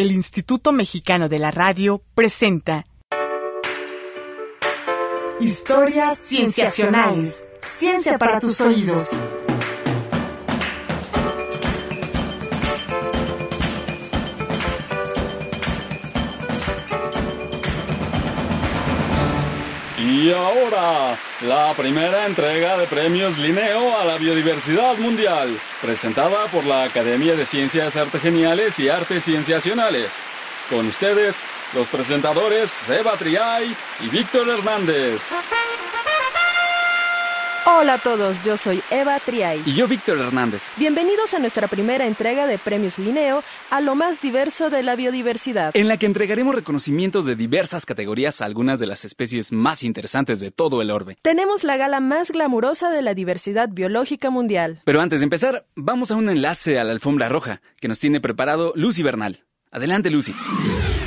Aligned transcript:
el 0.00 0.12
Instituto 0.12 0.70
Mexicano 0.70 1.28
de 1.28 1.40
la 1.40 1.50
Radio 1.50 2.04
presenta 2.14 2.86
Historias 5.40 6.20
Cienciacionales. 6.22 7.44
Ciencia 7.66 8.16
para 8.16 8.38
tus 8.38 8.60
oídos. 8.60 9.10
Y 20.20 20.32
ahora, 20.32 21.16
la 21.42 21.72
primera 21.74 22.26
entrega 22.26 22.76
de 22.76 22.88
premios 22.88 23.38
Linneo 23.38 23.96
a 23.96 24.04
la 24.04 24.18
biodiversidad 24.18 24.96
mundial, 24.96 25.56
presentada 25.80 26.46
por 26.46 26.64
la 26.64 26.82
Academia 26.82 27.36
de 27.36 27.46
Ciencias 27.46 27.94
Artegeniales 27.94 28.80
y 28.80 28.88
Artes 28.88 29.22
Cienciacionales. 29.22 30.10
Con 30.70 30.88
ustedes, 30.88 31.36
los 31.72 31.86
presentadores 31.86 32.68
Seba 32.68 33.12
Triay 33.16 33.72
y 34.00 34.08
Víctor 34.08 34.48
Hernández. 34.48 35.30
Hola 37.70 37.94
a 37.94 37.98
todos, 37.98 38.42
yo 38.44 38.56
soy 38.56 38.82
Eva 38.90 39.18
Triay. 39.18 39.60
Y 39.66 39.74
yo, 39.74 39.86
Víctor 39.86 40.18
Hernández. 40.18 40.72
Bienvenidos 40.78 41.34
a 41.34 41.38
nuestra 41.38 41.68
primera 41.68 42.06
entrega 42.06 42.46
de 42.46 42.56
Premios 42.56 42.98
Linneo 42.98 43.44
a 43.68 43.82
lo 43.82 43.94
más 43.94 44.22
diverso 44.22 44.70
de 44.70 44.82
la 44.82 44.96
biodiversidad. 44.96 45.76
En 45.76 45.86
la 45.86 45.98
que 45.98 46.06
entregaremos 46.06 46.54
reconocimientos 46.54 47.26
de 47.26 47.36
diversas 47.36 47.84
categorías 47.84 48.40
a 48.40 48.46
algunas 48.46 48.80
de 48.80 48.86
las 48.86 49.04
especies 49.04 49.52
más 49.52 49.82
interesantes 49.82 50.40
de 50.40 50.50
todo 50.50 50.80
el 50.80 50.90
orbe. 50.90 51.18
Tenemos 51.20 51.62
la 51.62 51.76
gala 51.76 52.00
más 52.00 52.30
glamurosa 52.30 52.88
de 52.88 53.02
la 53.02 53.12
diversidad 53.12 53.68
biológica 53.70 54.30
mundial. 54.30 54.80
Pero 54.86 55.02
antes 55.02 55.20
de 55.20 55.24
empezar, 55.24 55.66
vamos 55.74 56.10
a 56.10 56.16
un 56.16 56.30
enlace 56.30 56.78
a 56.78 56.84
la 56.84 56.92
alfombra 56.92 57.28
roja 57.28 57.60
que 57.82 57.88
nos 57.88 58.00
tiene 58.00 58.18
preparado 58.18 58.72
Lucy 58.76 59.02
Bernal. 59.02 59.44
Adelante, 59.70 60.08
Lucy. 60.08 60.34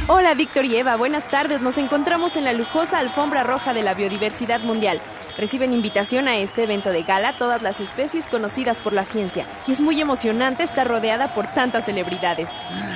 Hola, 0.07 0.35
Víctor 0.35 0.65
y 0.65 0.75
Eva, 0.75 0.95
buenas 0.95 1.27
tardes. 1.31 1.61
Nos 1.61 1.79
encontramos 1.79 2.35
en 2.35 2.43
la 2.43 2.53
lujosa 2.53 2.99
alfombra 2.99 3.41
roja 3.41 3.73
de 3.73 3.81
la 3.81 3.95
biodiversidad 3.95 4.61
mundial. 4.61 5.01
Reciben 5.37 5.73
invitación 5.73 6.27
a 6.27 6.37
este 6.37 6.63
evento 6.63 6.89
de 6.91 7.03
gala 7.03 7.33
todas 7.37 7.61
las 7.61 7.79
especies 7.79 8.27
conocidas 8.27 8.79
por 8.79 8.93
la 8.93 9.05
ciencia. 9.05 9.45
Y 9.67 9.71
es 9.71 9.81
muy 9.81 9.99
emocionante 10.01 10.63
estar 10.63 10.87
rodeada 10.87 11.33
por 11.33 11.47
tantas 11.47 11.85
celebridades. 11.85 12.49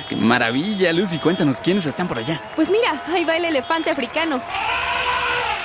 ¡Qué 0.08 0.16
maravilla, 0.16 0.92
Lucy! 0.92 1.18
Cuéntanos, 1.18 1.60
¿quiénes 1.60 1.86
están 1.86 2.08
por 2.08 2.18
allá? 2.18 2.40
Pues 2.54 2.70
mira, 2.70 3.02
ahí 3.12 3.24
va 3.24 3.36
el 3.36 3.44
elefante 3.44 3.90
africano. 3.90 4.40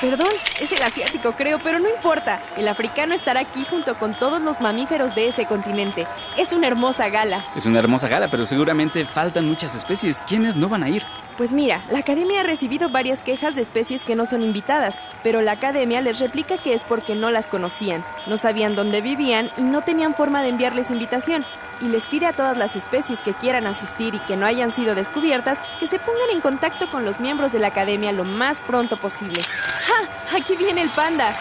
Perdón, 0.02 0.30
es 0.59 0.72
el 0.72 0.81
asiático 0.81 1.33
creo, 1.33 1.59
pero 1.59 1.77
no 1.77 1.88
importa. 1.88 2.42
El 2.58 2.67
africano 2.67 3.14
estará 3.14 3.42
aquí 3.42 3.64
junto 3.69 3.94
con 3.99 4.16
todos 4.16 4.42
los 4.42 4.59
mamíferos 4.59 5.14
de 5.14 5.27
ese 5.27 5.45
continente. 5.45 6.08
Es 6.39 6.53
una 6.53 6.66
hermosa 6.66 7.08
gala. 7.09 7.45
Es 7.55 7.67
una 7.67 7.77
hermosa 7.77 8.08
gala, 8.08 8.27
pero 8.27 8.47
seguramente 8.47 9.05
faltan 9.05 9.47
muchas 9.47 9.75
especies. 9.75 10.23
¿Quiénes 10.27 10.55
no 10.55 10.69
van 10.69 10.81
a 10.81 10.89
ir? 10.89 11.03
Pues 11.37 11.53
mira, 11.53 11.83
la 11.89 11.99
academia 11.99 12.41
ha 12.41 12.43
recibido 12.43 12.89
varias 12.89 13.21
quejas 13.21 13.55
de 13.55 13.61
especies 13.61 14.03
que 14.03 14.15
no 14.15 14.25
son 14.25 14.43
invitadas, 14.43 14.99
pero 15.23 15.41
la 15.41 15.53
academia 15.53 16.01
les 16.01 16.19
replica 16.19 16.57
que 16.57 16.73
es 16.73 16.83
porque 16.83 17.15
no 17.15 17.31
las 17.31 17.47
conocían, 17.47 18.03
no 18.27 18.37
sabían 18.37 18.75
dónde 18.75 19.01
vivían 19.01 19.49
y 19.57 19.61
no 19.61 19.81
tenían 19.81 20.13
forma 20.13 20.43
de 20.43 20.49
enviarles 20.49 20.91
invitación. 20.91 21.45
Y 21.81 21.85
les 21.85 22.05
pide 22.05 22.27
a 22.27 22.33
todas 22.33 22.57
las 22.57 22.75
especies 22.75 23.19
que 23.19 23.33
quieran 23.33 23.65
asistir 23.65 24.13
y 24.13 24.19
que 24.19 24.37
no 24.37 24.45
hayan 24.45 24.71
sido 24.71 24.93
descubiertas 24.93 25.59
que 25.79 25.87
se 25.87 25.97
pongan 25.97 26.29
en 26.31 26.41
contacto 26.41 26.91
con 26.91 27.05
los 27.05 27.19
miembros 27.19 27.52
de 27.52 27.59
la 27.59 27.67
academia 27.67 28.11
lo 28.11 28.23
más 28.23 28.59
pronto 28.59 28.97
posible. 28.97 29.41
¡Ja! 29.41 30.37
Aquí 30.37 30.55
viene 30.55 30.81
el 30.81 30.89
panda. 30.89 31.33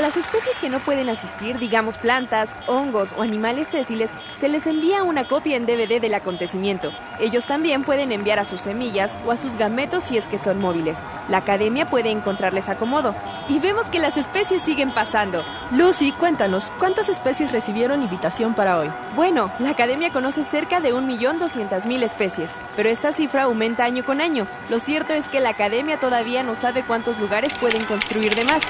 A 0.00 0.02
las 0.02 0.16
especies 0.16 0.58
que 0.58 0.70
no 0.70 0.80
pueden 0.80 1.10
asistir, 1.10 1.58
digamos 1.58 1.98
plantas, 1.98 2.56
hongos 2.66 3.12
o 3.18 3.20
animales 3.20 3.68
sésiles, 3.68 4.10
se 4.34 4.48
les 4.48 4.66
envía 4.66 5.02
una 5.02 5.28
copia 5.28 5.58
en 5.58 5.66
DVD 5.66 6.00
del 6.00 6.14
acontecimiento. 6.14 6.90
Ellos 7.18 7.44
también 7.44 7.84
pueden 7.84 8.10
enviar 8.10 8.38
a 8.38 8.46
sus 8.46 8.62
semillas 8.62 9.14
o 9.26 9.30
a 9.30 9.36
sus 9.36 9.56
gametos 9.56 10.04
si 10.04 10.16
es 10.16 10.26
que 10.26 10.38
son 10.38 10.58
móviles. 10.58 11.00
La 11.28 11.36
academia 11.36 11.84
puede 11.84 12.08
encontrarles 12.08 12.70
acomodo. 12.70 13.14
Y 13.50 13.58
vemos 13.58 13.84
que 13.88 13.98
las 13.98 14.16
especies 14.16 14.62
siguen 14.62 14.90
pasando. 14.90 15.44
Lucy, 15.70 16.12
cuéntanos, 16.12 16.72
¿cuántas 16.78 17.10
especies 17.10 17.52
recibieron 17.52 18.02
invitación 18.02 18.54
para 18.54 18.78
hoy? 18.78 18.90
Bueno, 19.14 19.52
la 19.58 19.68
academia 19.68 20.10
conoce 20.10 20.44
cerca 20.44 20.80
de 20.80 20.94
1.200.000 20.94 22.02
especies, 22.02 22.52
pero 22.74 22.88
esta 22.88 23.12
cifra 23.12 23.42
aumenta 23.42 23.84
año 23.84 24.02
con 24.02 24.22
año. 24.22 24.46
Lo 24.70 24.78
cierto 24.78 25.12
es 25.12 25.28
que 25.28 25.40
la 25.40 25.50
academia 25.50 25.98
todavía 26.00 26.42
no 26.42 26.54
sabe 26.54 26.84
cuántos 26.84 27.18
lugares 27.18 27.52
pueden 27.60 27.84
construir 27.84 28.34
de 28.34 28.44
más. 28.44 28.62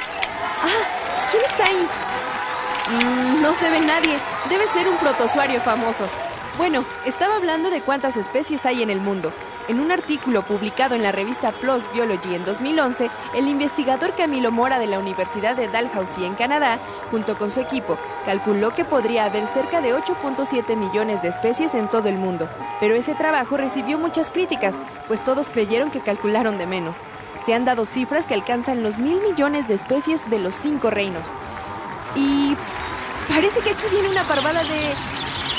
¡Ah! 0.62 0.99
¿Quién 1.30 1.44
está 1.44 1.64
ahí? 1.66 1.88
Mm, 2.92 3.42
no 3.42 3.54
se 3.54 3.70
ve 3.70 3.80
nadie. 3.80 4.18
Debe 4.48 4.66
ser 4.66 4.88
un 4.88 4.96
protozoario 4.96 5.60
famoso. 5.60 6.06
Bueno, 6.58 6.84
estaba 7.06 7.36
hablando 7.36 7.70
de 7.70 7.82
cuántas 7.82 8.16
especies 8.16 8.66
hay 8.66 8.82
en 8.82 8.90
el 8.90 9.00
mundo. 9.00 9.32
En 9.70 9.78
un 9.78 9.92
artículo 9.92 10.42
publicado 10.42 10.96
en 10.96 11.04
la 11.04 11.12
revista 11.12 11.52
PLOS 11.52 11.84
Biology 11.92 12.34
en 12.34 12.44
2011, 12.44 13.08
el 13.36 13.46
investigador 13.46 14.12
Camilo 14.16 14.50
Mora 14.50 14.80
de 14.80 14.88
la 14.88 14.98
Universidad 14.98 15.54
de 15.54 15.68
Dalhousie 15.68 16.26
en 16.26 16.34
Canadá, 16.34 16.80
junto 17.12 17.38
con 17.38 17.52
su 17.52 17.60
equipo, 17.60 17.96
calculó 18.24 18.74
que 18.74 18.84
podría 18.84 19.26
haber 19.26 19.46
cerca 19.46 19.80
de 19.80 19.94
8.7 19.94 20.74
millones 20.74 21.22
de 21.22 21.28
especies 21.28 21.74
en 21.74 21.86
todo 21.86 22.08
el 22.08 22.16
mundo. 22.16 22.48
Pero 22.80 22.96
ese 22.96 23.14
trabajo 23.14 23.56
recibió 23.56 23.96
muchas 23.96 24.28
críticas, 24.28 24.76
pues 25.06 25.22
todos 25.22 25.50
creyeron 25.50 25.92
que 25.92 26.00
calcularon 26.00 26.58
de 26.58 26.66
menos. 26.66 26.98
Se 27.46 27.54
han 27.54 27.64
dado 27.64 27.86
cifras 27.86 28.26
que 28.26 28.34
alcanzan 28.34 28.82
los 28.82 28.98
mil 28.98 29.20
millones 29.22 29.68
de 29.68 29.74
especies 29.74 30.28
de 30.30 30.40
los 30.40 30.56
cinco 30.56 30.90
reinos. 30.90 31.28
Y 32.16 32.56
parece 33.28 33.60
que 33.60 33.70
aquí 33.70 33.84
viene 33.92 34.08
una 34.08 34.24
parvada 34.24 34.64
de... 34.64 34.94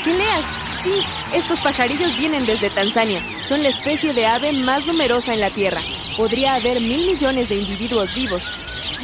¿Qué? 0.03 0.60
Sí, 0.83 1.03
estos 1.35 1.59
pajarillos 1.59 2.17
vienen 2.17 2.45
desde 2.47 2.71
Tanzania. 2.71 3.21
Son 3.43 3.61
la 3.61 3.69
especie 3.69 4.13
de 4.13 4.25
ave 4.25 4.51
más 4.51 4.87
numerosa 4.87 5.31
en 5.33 5.39
la 5.39 5.51
Tierra. 5.51 5.79
Podría 6.17 6.55
haber 6.55 6.81
mil 6.81 7.05
millones 7.05 7.49
de 7.49 7.55
individuos 7.55 8.15
vivos. 8.15 8.43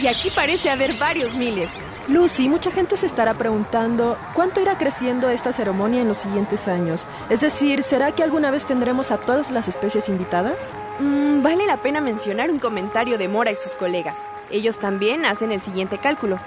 Y 0.02 0.08
aquí 0.08 0.32
parece 0.32 0.72
haber 0.72 0.96
varios 0.96 1.36
miles. 1.36 1.70
Lucy, 2.08 2.48
mucha 2.48 2.72
gente 2.72 2.98
se 2.98 3.06
estará 3.06 3.34
preguntando 3.36 4.18
cuánto 4.34 4.60
irá 4.60 4.78
creciendo 4.78 5.30
esta 5.30 5.54
ceremonia 5.54 6.02
en 6.02 6.08
los 6.08 6.18
siguientes 6.18 6.68
años. 6.68 7.06
Es 7.30 7.42
decir, 7.42 7.84
¿será 7.84 8.12
que 8.12 8.24
alguna 8.24 8.50
vez 8.50 8.66
tendremos 8.66 9.12
a 9.12 9.18
todas 9.18 9.52
las 9.52 9.68
especies 9.68 10.10
invitadas? 10.10 10.72
Mm, 11.00 11.44
vale 11.44 11.68
la 11.68 11.78
pena 11.78 12.02
mencionar 12.02 12.50
un 12.50 12.60
comentario 12.60 13.18
de 13.18 13.28
Mora 13.28 13.52
y 13.52 13.56
sus 13.56 13.76
colegas. 13.76 14.26
Ellos 14.50 14.80
también 14.80 15.26
hacen 15.26 15.52
el 15.52 15.60
siguiente 15.60 15.98
cálculo. 15.98 16.40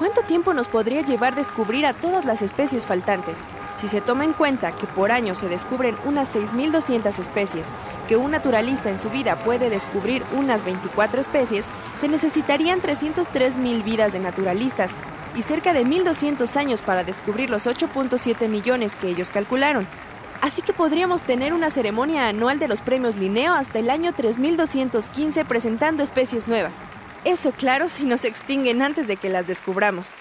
¿Cuánto 0.00 0.22
tiempo 0.22 0.54
nos 0.54 0.66
podría 0.66 1.02
llevar 1.02 1.34
descubrir 1.34 1.84
a 1.84 1.92
todas 1.92 2.24
las 2.24 2.40
especies 2.40 2.86
faltantes? 2.86 3.36
Si 3.78 3.86
se 3.86 4.00
toma 4.00 4.24
en 4.24 4.32
cuenta 4.32 4.72
que 4.72 4.86
por 4.86 5.12
año 5.12 5.34
se 5.34 5.46
descubren 5.46 5.94
unas 6.06 6.34
6.200 6.34 7.18
especies, 7.18 7.66
que 8.08 8.16
un 8.16 8.30
naturalista 8.30 8.88
en 8.88 8.98
su 8.98 9.10
vida 9.10 9.36
puede 9.44 9.68
descubrir 9.68 10.22
unas 10.34 10.64
24 10.64 11.20
especies, 11.20 11.66
se 12.00 12.08
necesitarían 12.08 12.80
303.000 12.80 13.84
vidas 13.84 14.14
de 14.14 14.20
naturalistas 14.20 14.90
y 15.36 15.42
cerca 15.42 15.74
de 15.74 15.84
1.200 15.84 16.56
años 16.56 16.80
para 16.80 17.04
descubrir 17.04 17.50
los 17.50 17.66
8.7 17.66 18.48
millones 18.48 18.96
que 18.96 19.08
ellos 19.08 19.30
calcularon. 19.30 19.86
Así 20.40 20.62
que 20.62 20.72
podríamos 20.72 21.20
tener 21.24 21.52
una 21.52 21.68
ceremonia 21.68 22.26
anual 22.26 22.58
de 22.58 22.68
los 22.68 22.80
premios 22.80 23.16
Linneo 23.16 23.52
hasta 23.52 23.80
el 23.80 23.90
año 23.90 24.14
3215 24.14 25.44
presentando 25.44 26.02
especies 26.02 26.48
nuevas. 26.48 26.80
Eso 27.24 27.52
claro 27.52 27.88
si 27.88 28.06
nos 28.06 28.24
extinguen 28.24 28.82
antes 28.82 29.06
de 29.06 29.16
que 29.16 29.28
las 29.28 29.46
descubramos. 29.46 30.12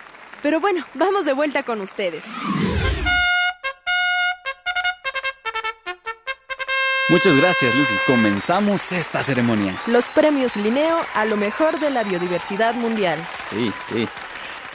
Pero 0.42 0.60
bueno, 0.60 0.86
vamos 0.94 1.26
de 1.26 1.34
vuelta 1.34 1.64
con 1.64 1.82
ustedes. 1.82 2.26
Muchas 7.10 7.36
gracias, 7.36 7.74
Lucy. 7.74 7.96
Comenzamos 8.06 8.92
esta 8.92 9.24
ceremonia. 9.24 9.76
Los 9.88 10.08
premios 10.10 10.56
Linneo 10.56 11.00
a 11.16 11.26
lo 11.26 11.38
mejor 11.38 11.80
de 11.80 11.90
la 11.90 12.04
biodiversidad 12.04 12.76
mundial. 12.76 13.18
Sí, 13.50 13.72
sí. 13.88 14.08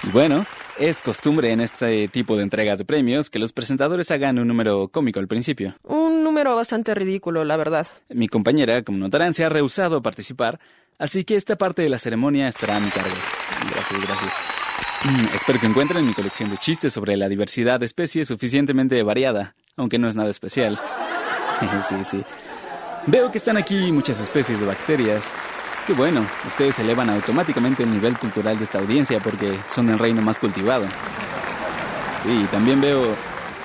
Y 0.02 0.10
bueno, 0.10 0.44
es 0.76 1.00
costumbre 1.00 1.52
en 1.52 1.60
este 1.60 2.08
tipo 2.08 2.36
de 2.36 2.42
entregas 2.42 2.78
de 2.78 2.84
premios 2.84 3.30
que 3.30 3.38
los 3.38 3.52
presentadores 3.52 4.10
hagan 4.10 4.40
un 4.40 4.48
número 4.48 4.88
cómico 4.88 5.20
al 5.20 5.28
principio. 5.28 5.76
Un 5.84 6.23
número 6.34 6.56
bastante 6.56 6.96
ridículo, 6.96 7.44
la 7.44 7.56
verdad. 7.56 7.86
Mi 8.08 8.26
compañera, 8.26 8.82
como 8.82 8.98
notarán, 8.98 9.34
se 9.34 9.44
ha 9.44 9.48
rehusado 9.48 9.98
a 9.98 10.02
participar, 10.02 10.58
así 10.98 11.22
que 11.22 11.36
esta 11.36 11.54
parte 11.54 11.82
de 11.82 11.88
la 11.88 12.00
ceremonia 12.00 12.48
estará 12.48 12.74
a 12.74 12.80
mi 12.80 12.90
cargo. 12.90 13.14
Gracias, 13.72 14.00
gracias. 14.00 14.32
Mm, 15.04 15.32
espero 15.32 15.60
que 15.60 15.66
encuentren 15.66 16.04
mi 16.04 16.12
colección 16.12 16.50
de 16.50 16.56
chistes 16.56 16.92
sobre 16.92 17.16
la 17.16 17.28
diversidad 17.28 17.78
de 17.78 17.86
especies 17.86 18.26
suficientemente 18.26 19.00
variada, 19.04 19.54
aunque 19.76 19.96
no 19.96 20.08
es 20.08 20.16
nada 20.16 20.28
especial. 20.28 20.76
sí, 21.88 21.94
sí. 22.02 22.24
Veo 23.06 23.30
que 23.30 23.38
están 23.38 23.56
aquí 23.56 23.92
muchas 23.92 24.18
especies 24.18 24.58
de 24.58 24.66
bacterias. 24.66 25.30
Qué 25.86 25.92
bueno, 25.92 26.26
ustedes 26.48 26.80
elevan 26.80 27.10
automáticamente 27.10 27.84
el 27.84 27.92
nivel 27.92 28.18
cultural 28.18 28.58
de 28.58 28.64
esta 28.64 28.80
audiencia 28.80 29.20
porque 29.20 29.56
son 29.68 29.88
el 29.88 30.00
reino 30.00 30.20
más 30.20 30.40
cultivado. 30.40 30.86
Sí, 32.24 32.44
también 32.50 32.80
veo 32.80 33.14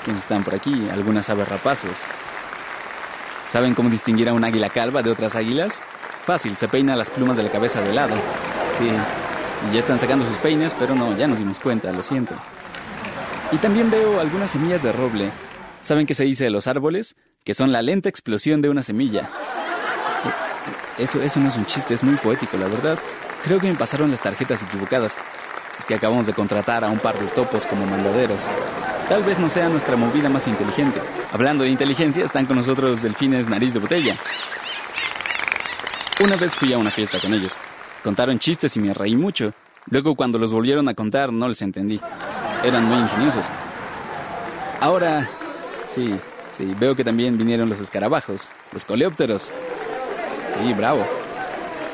que 0.06 0.12
están 0.12 0.44
por 0.44 0.54
aquí, 0.54 0.88
algunas 0.92 1.28
aves 1.32 1.48
rapaces. 1.48 2.06
¿Saben 3.52 3.74
cómo 3.74 3.90
distinguir 3.90 4.30
a 4.30 4.34
un 4.34 4.44
águila 4.44 4.70
calva 4.70 5.02
de 5.02 5.10
otras 5.10 5.36
águilas? 5.36 5.80
Fácil, 6.26 6.56
se 6.58 6.68
peina 6.68 6.96
las 6.96 7.10
plumas 7.10 7.38
de 7.38 7.44
la 7.44 7.50
cabeza 7.50 7.82
de 7.82 7.94
lado. 7.94 8.16
Sí, 8.78 8.90
y 9.70 9.74
ya 9.74 9.80
están 9.80 10.00
sacando 10.00 10.26
sus 10.26 10.38
peines, 10.38 10.74
pero 10.78 10.96
no, 10.96 11.18
ya 11.18 11.28
nos 11.28 11.40
dimos 11.40 11.60
cuenta, 11.60 11.92
lo 11.92 12.04
siento. 12.04 12.36
Y 13.52 13.58
también 13.58 13.90
veo 13.90 14.20
algunas 14.20 14.52
semillas 14.52 14.84
de 14.84 14.92
roble. 14.92 15.32
¿Saben 15.82 16.06
qué 16.06 16.14
se 16.14 16.26
dice 16.26 16.44
de 16.44 16.50
los 16.52 16.68
árboles? 16.68 17.16
que 17.44 17.54
son 17.54 17.72
la 17.72 17.82
lenta 17.82 18.10
explosión 18.10 18.62
de 18.62 18.70
una 18.70 18.84
semilla. 18.84 19.30
Eso, 20.98 21.22
eso 21.22 21.40
no 21.40 21.48
es 21.48 21.56
un 21.56 21.66
chiste, 21.66 21.94
es 21.94 22.04
muy 22.04 22.16
poético, 22.16 22.58
la 22.58 22.68
verdad. 22.68 23.00
Creo 23.44 23.60
que 23.60 23.68
me 23.68 23.76
pasaron 23.76 24.12
las 24.12 24.20
tarjetas 24.20 24.62
equivocadas. 24.64 25.16
Es 25.80 25.86
que 25.86 25.96
acabamos 25.96 26.26
de 26.26 26.34
contratar 26.34 26.84
a 26.84 26.90
un 26.90 27.00
par 27.00 27.18
de 27.18 27.26
topos 27.28 27.66
como 27.66 27.86
mandaderos. 27.86 28.42
Tal 29.10 29.24
vez 29.24 29.40
no 29.40 29.50
sea 29.50 29.68
nuestra 29.70 29.96
movida 29.96 30.30
más 30.30 30.48
inteligente. 30.48 31.02
Hablando 31.32 31.64
de 31.64 31.72
inteligencia, 31.72 32.24
están 32.24 32.46
con 32.46 32.58
nosotros 32.58 33.02
delfines 33.02 33.50
nariz 33.50 33.74
de 33.74 33.80
botella. 33.80 34.16
Una 36.24 36.36
vez 36.36 36.54
fui 36.54 36.72
a 36.74 36.78
una 36.78 36.92
fiesta 36.92 37.18
con 37.20 37.34
ellos. 37.34 37.54
Contaron 38.04 38.38
chistes 38.38 38.78
y 38.78 38.80
me 38.80 38.94
reí 38.94 39.16
mucho. 39.16 39.52
Luego 39.90 40.14
cuando 40.14 40.38
los 40.38 40.54
volvieron 40.54 40.88
a 40.90 40.94
contar 40.94 41.34
no 41.34 41.48
les 41.48 41.60
entendí. 41.64 42.00
Eran 42.64 42.86
muy 42.86 43.00
ingeniosos. 43.00 43.48
Ahora, 44.80 45.28
sí, 45.88 46.14
sí, 46.56 46.76
veo 46.80 46.94
que 46.94 47.04
también 47.04 47.36
vinieron 47.36 47.68
los 47.68 47.80
escarabajos, 47.80 48.50
los 48.72 48.86
coleópteros. 48.86 49.50
Sí, 50.62 50.74
bravo. 50.74 51.04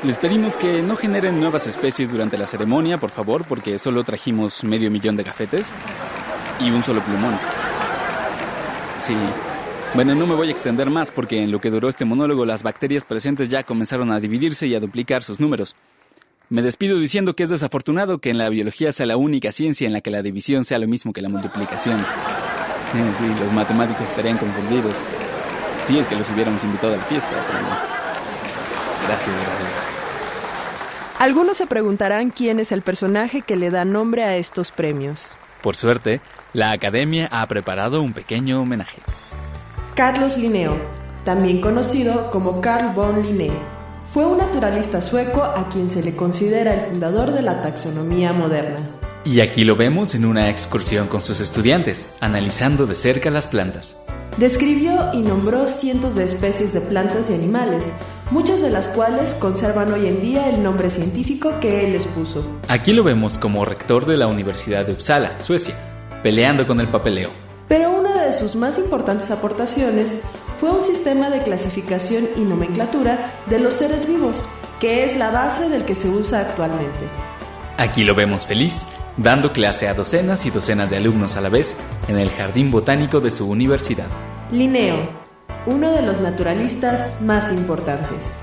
Les 0.02 0.18
pedimos 0.18 0.58
que 0.58 0.82
no 0.82 0.96
generen 0.96 1.40
nuevas 1.40 1.66
especies 1.66 2.12
durante 2.12 2.36
la 2.36 2.46
ceremonia, 2.46 2.98
por 2.98 3.10
favor, 3.10 3.46
porque 3.46 3.78
solo 3.78 4.04
trajimos 4.04 4.62
medio 4.64 4.90
millón 4.90 5.16
de 5.16 5.22
gafetes 5.22 5.72
y 6.60 6.70
un 6.70 6.82
solo 6.82 7.02
plumón. 7.02 7.38
Sí. 8.98 9.16
Bueno, 9.94 10.14
no 10.14 10.26
me 10.26 10.34
voy 10.34 10.48
a 10.48 10.50
extender 10.50 10.90
más 10.90 11.10
porque 11.10 11.42
en 11.42 11.50
lo 11.50 11.58
que 11.58 11.70
duró 11.70 11.88
este 11.88 12.04
monólogo 12.04 12.44
las 12.44 12.62
bacterias 12.62 13.04
presentes 13.04 13.48
ya 13.48 13.62
comenzaron 13.62 14.12
a 14.12 14.20
dividirse 14.20 14.66
y 14.66 14.74
a 14.74 14.80
duplicar 14.80 15.22
sus 15.22 15.40
números. 15.40 15.74
Me 16.48 16.62
despido 16.62 16.98
diciendo 16.98 17.34
que 17.34 17.42
es 17.42 17.50
desafortunado 17.50 18.18
que 18.18 18.30
en 18.30 18.38
la 18.38 18.48
biología 18.48 18.92
sea 18.92 19.06
la 19.06 19.16
única 19.16 19.52
ciencia 19.52 19.86
en 19.86 19.92
la 19.92 20.00
que 20.00 20.10
la 20.10 20.22
división 20.22 20.64
sea 20.64 20.78
lo 20.78 20.86
mismo 20.86 21.12
que 21.12 21.22
la 21.22 21.28
multiplicación. 21.28 21.98
Eh, 21.98 23.12
sí, 23.18 23.24
los 23.40 23.52
matemáticos 23.52 24.06
estarían 24.06 24.38
confundidos. 24.38 24.94
Sí, 25.82 25.98
es 25.98 26.06
que 26.06 26.14
los 26.14 26.30
hubiéramos 26.30 26.62
invitado 26.62 26.94
a 26.94 26.96
la 26.98 27.04
fiesta. 27.04 27.30
Gracias, 29.06 29.34
gracias. 29.34 29.72
Algunos 31.18 31.56
se 31.56 31.66
preguntarán 31.66 32.30
quién 32.30 32.60
es 32.60 32.72
el 32.72 32.82
personaje 32.82 33.40
que 33.40 33.56
le 33.56 33.70
da 33.70 33.84
nombre 33.84 34.22
a 34.22 34.36
estos 34.36 34.70
premios. 34.70 35.32
Por 35.66 35.74
suerte, 35.74 36.20
la 36.52 36.70
Academia 36.70 37.28
ha 37.28 37.44
preparado 37.48 38.00
un 38.00 38.12
pequeño 38.12 38.62
homenaje. 38.62 39.02
Carlos 39.96 40.38
Linneo, 40.38 40.76
también 41.24 41.60
conocido 41.60 42.30
como 42.30 42.60
Carl 42.60 42.94
von 42.94 43.24
Linné, 43.24 43.50
fue 44.14 44.24
un 44.26 44.38
naturalista 44.38 45.02
sueco 45.02 45.42
a 45.42 45.68
quien 45.68 45.88
se 45.88 46.04
le 46.04 46.14
considera 46.14 46.72
el 46.72 46.92
fundador 46.92 47.32
de 47.32 47.42
la 47.42 47.62
taxonomía 47.62 48.32
moderna. 48.32 48.76
Y 49.24 49.40
aquí 49.40 49.64
lo 49.64 49.74
vemos 49.74 50.14
en 50.14 50.24
una 50.24 50.50
excursión 50.50 51.08
con 51.08 51.20
sus 51.20 51.40
estudiantes, 51.40 52.10
analizando 52.20 52.86
de 52.86 52.94
cerca 52.94 53.30
las 53.30 53.48
plantas. 53.48 53.96
Describió 54.36 55.14
y 55.14 55.22
nombró 55.22 55.66
cientos 55.66 56.14
de 56.14 56.26
especies 56.26 56.74
de 56.74 56.80
plantas 56.80 57.28
y 57.28 57.34
animales, 57.34 57.90
muchas 58.30 58.60
de 58.60 58.70
las 58.70 58.88
cuales 58.88 59.34
conservan 59.34 59.92
hoy 59.92 60.06
en 60.06 60.20
día 60.20 60.48
el 60.48 60.62
nombre 60.62 60.90
científico 60.90 61.54
que 61.60 61.84
él 61.84 61.92
les 61.92 62.06
puso. 62.06 62.44
Aquí 62.68 62.92
lo 62.92 63.04
vemos 63.04 63.38
como 63.38 63.64
rector 63.64 64.06
de 64.06 64.16
la 64.16 64.26
Universidad 64.26 64.84
de 64.84 64.92
Uppsala, 64.92 65.40
Suecia, 65.40 65.74
peleando 66.22 66.66
con 66.66 66.80
el 66.80 66.88
papeleo. 66.88 67.30
Pero 67.68 67.90
una 67.90 68.22
de 68.22 68.32
sus 68.32 68.56
más 68.56 68.78
importantes 68.78 69.30
aportaciones 69.30 70.16
fue 70.60 70.70
un 70.70 70.82
sistema 70.82 71.30
de 71.30 71.40
clasificación 71.40 72.28
y 72.36 72.40
nomenclatura 72.40 73.32
de 73.46 73.58
los 73.58 73.74
seres 73.74 74.06
vivos, 74.06 74.44
que 74.80 75.04
es 75.04 75.16
la 75.16 75.30
base 75.30 75.68
del 75.68 75.84
que 75.84 75.94
se 75.94 76.08
usa 76.08 76.40
actualmente. 76.40 77.08
Aquí 77.78 78.04
lo 78.04 78.14
vemos 78.14 78.46
feliz, 78.46 78.86
dando 79.16 79.52
clase 79.52 79.88
a 79.88 79.94
docenas 79.94 80.46
y 80.46 80.50
docenas 80.50 80.90
de 80.90 80.96
alumnos 80.96 81.36
a 81.36 81.40
la 81.40 81.50
vez 81.50 81.76
en 82.08 82.18
el 82.18 82.30
jardín 82.30 82.70
botánico 82.70 83.20
de 83.20 83.30
su 83.30 83.48
universidad. 83.48 84.06
Linneo, 84.50 85.25
uno 85.66 85.92
de 85.92 86.02
los 86.02 86.20
naturalistas 86.20 87.20
más 87.22 87.52
importantes. 87.52 88.34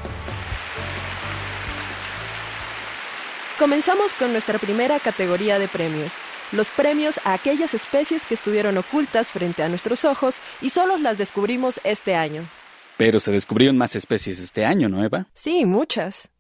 Comenzamos 3.59 4.13
con 4.13 4.31
nuestra 4.31 4.59
primera 4.59 4.99
categoría 4.99 5.57
de 5.57 5.67
premios, 5.67 6.11
los 6.51 6.67
premios 6.69 7.19
a 7.23 7.33
aquellas 7.33 7.73
especies 7.73 8.25
que 8.25 8.33
estuvieron 8.33 8.77
ocultas 8.77 9.27
frente 9.27 9.63
a 9.63 9.69
nuestros 9.69 10.05
ojos 10.05 10.35
y 10.61 10.69
solo 10.69 10.97
las 10.97 11.17
descubrimos 11.17 11.79
este 11.83 12.15
año. 12.15 12.43
Pero 12.97 13.19
se 13.19 13.31
descubrieron 13.31 13.77
más 13.77 13.95
especies 13.95 14.39
este 14.39 14.65
año, 14.65 14.89
¿no, 14.89 15.03
Eva? 15.03 15.27
Sí, 15.33 15.65
muchas. 15.65 16.32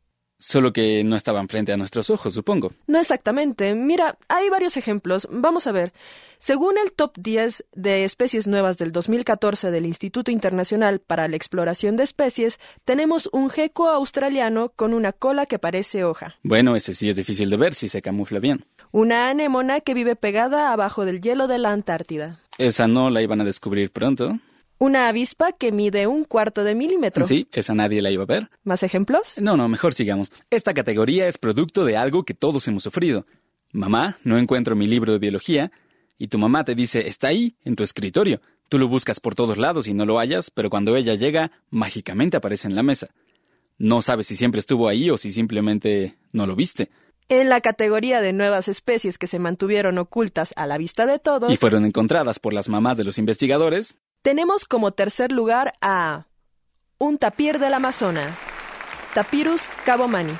Solo 0.45 0.73
que 0.73 1.05
no 1.05 1.15
estaban 1.15 1.47
frente 1.47 1.71
a 1.71 1.77
nuestros 1.77 2.09
ojos, 2.09 2.33
supongo. 2.33 2.73
No 2.85 2.99
exactamente. 2.99 3.73
Mira, 3.75 4.17
hay 4.27 4.49
varios 4.49 4.75
ejemplos. 4.75 5.25
Vamos 5.31 5.67
a 5.67 5.71
ver. 5.71 5.93
Según 6.37 6.77
el 6.77 6.91
top 6.91 7.13
10 7.17 7.63
de 7.71 8.03
especies 8.03 8.45
nuevas 8.45 8.77
del 8.77 8.91
2014 8.91 9.71
del 9.71 9.85
Instituto 9.85 10.31
Internacional 10.31 10.99
para 10.99 11.29
la 11.29 11.37
Exploración 11.37 11.95
de 11.95 12.03
Especies, 12.03 12.59
tenemos 12.83 13.29
un 13.31 13.49
gecko 13.49 13.87
australiano 13.87 14.73
con 14.75 14.93
una 14.93 15.13
cola 15.13 15.45
que 15.45 15.59
parece 15.59 16.03
hoja. 16.03 16.35
Bueno, 16.43 16.75
ese 16.75 16.93
sí 16.93 17.07
es 17.07 17.15
difícil 17.15 17.49
de 17.49 17.55
ver 17.55 17.73
si 17.73 17.87
se 17.87 18.01
camufla 18.01 18.39
bien. 18.39 18.65
Una 18.91 19.29
anémona 19.29 19.79
que 19.79 19.93
vive 19.93 20.17
pegada 20.17 20.73
abajo 20.73 21.05
del 21.05 21.21
hielo 21.21 21.47
de 21.47 21.57
la 21.57 21.71
Antártida. 21.71 22.41
Esa 22.57 22.89
no 22.89 23.09
la 23.09 23.21
iban 23.21 23.39
a 23.39 23.45
descubrir 23.45 23.91
pronto. 23.91 24.37
Una 24.83 25.07
avispa 25.07 25.53
que 25.53 25.71
mide 25.71 26.07
un 26.07 26.25
cuarto 26.25 26.65
de 26.65 26.75
milímetro. 26.75 27.25
Sí, 27.25 27.47
esa 27.53 27.73
nadie 27.73 28.01
la 28.01 28.11
iba 28.11 28.23
a 28.23 28.25
ver. 28.25 28.49
¿Más 28.65 28.83
ejemplos? 28.83 29.39
No, 29.39 29.55
no, 29.55 29.69
mejor 29.69 29.93
sigamos. 29.93 30.29
Esta 30.49 30.73
categoría 30.73 31.25
es 31.29 31.37
producto 31.37 31.85
de 31.85 31.95
algo 31.95 32.25
que 32.25 32.33
todos 32.33 32.67
hemos 32.67 32.83
sufrido. 32.83 33.25
Mamá, 33.71 34.17
no 34.25 34.37
encuentro 34.37 34.75
mi 34.75 34.85
libro 34.85 35.13
de 35.13 35.19
biología, 35.19 35.71
y 36.17 36.27
tu 36.27 36.37
mamá 36.37 36.65
te 36.65 36.75
dice, 36.75 37.07
está 37.07 37.29
ahí, 37.29 37.55
en 37.63 37.77
tu 37.77 37.83
escritorio. 37.83 38.41
Tú 38.67 38.77
lo 38.77 38.89
buscas 38.89 39.21
por 39.21 39.35
todos 39.35 39.57
lados 39.57 39.87
y 39.87 39.93
no 39.93 40.05
lo 40.05 40.19
hallas, 40.19 40.51
pero 40.51 40.69
cuando 40.69 40.97
ella 40.97 41.15
llega, 41.15 41.51
mágicamente 41.69 42.35
aparece 42.35 42.67
en 42.67 42.75
la 42.75 42.83
mesa. 42.83 43.07
No 43.77 44.01
sabes 44.01 44.27
si 44.27 44.35
siempre 44.35 44.59
estuvo 44.59 44.89
ahí 44.89 45.09
o 45.09 45.17
si 45.17 45.31
simplemente 45.31 46.17
no 46.33 46.45
lo 46.45 46.57
viste. 46.57 46.89
En 47.29 47.47
la 47.47 47.61
categoría 47.61 48.19
de 48.19 48.33
nuevas 48.33 48.67
especies 48.67 49.17
que 49.17 49.27
se 49.27 49.39
mantuvieron 49.39 49.97
ocultas 49.97 50.53
a 50.57 50.67
la 50.67 50.77
vista 50.77 51.05
de 51.05 51.19
todos. 51.19 51.53
Y 51.53 51.55
fueron 51.55 51.85
encontradas 51.85 52.39
por 52.39 52.51
las 52.51 52.67
mamás 52.67 52.97
de 52.97 53.05
los 53.05 53.17
investigadores. 53.17 53.95
Tenemos 54.23 54.63
como 54.63 54.91
tercer 54.91 55.33
lugar 55.33 55.73
a 55.81 56.27
un 56.97 57.17
tapir 57.17 57.59
del 57.59 57.73
Amazonas, 57.73 58.39
Tapirus 59.13 59.63
cabomani, 59.83 60.31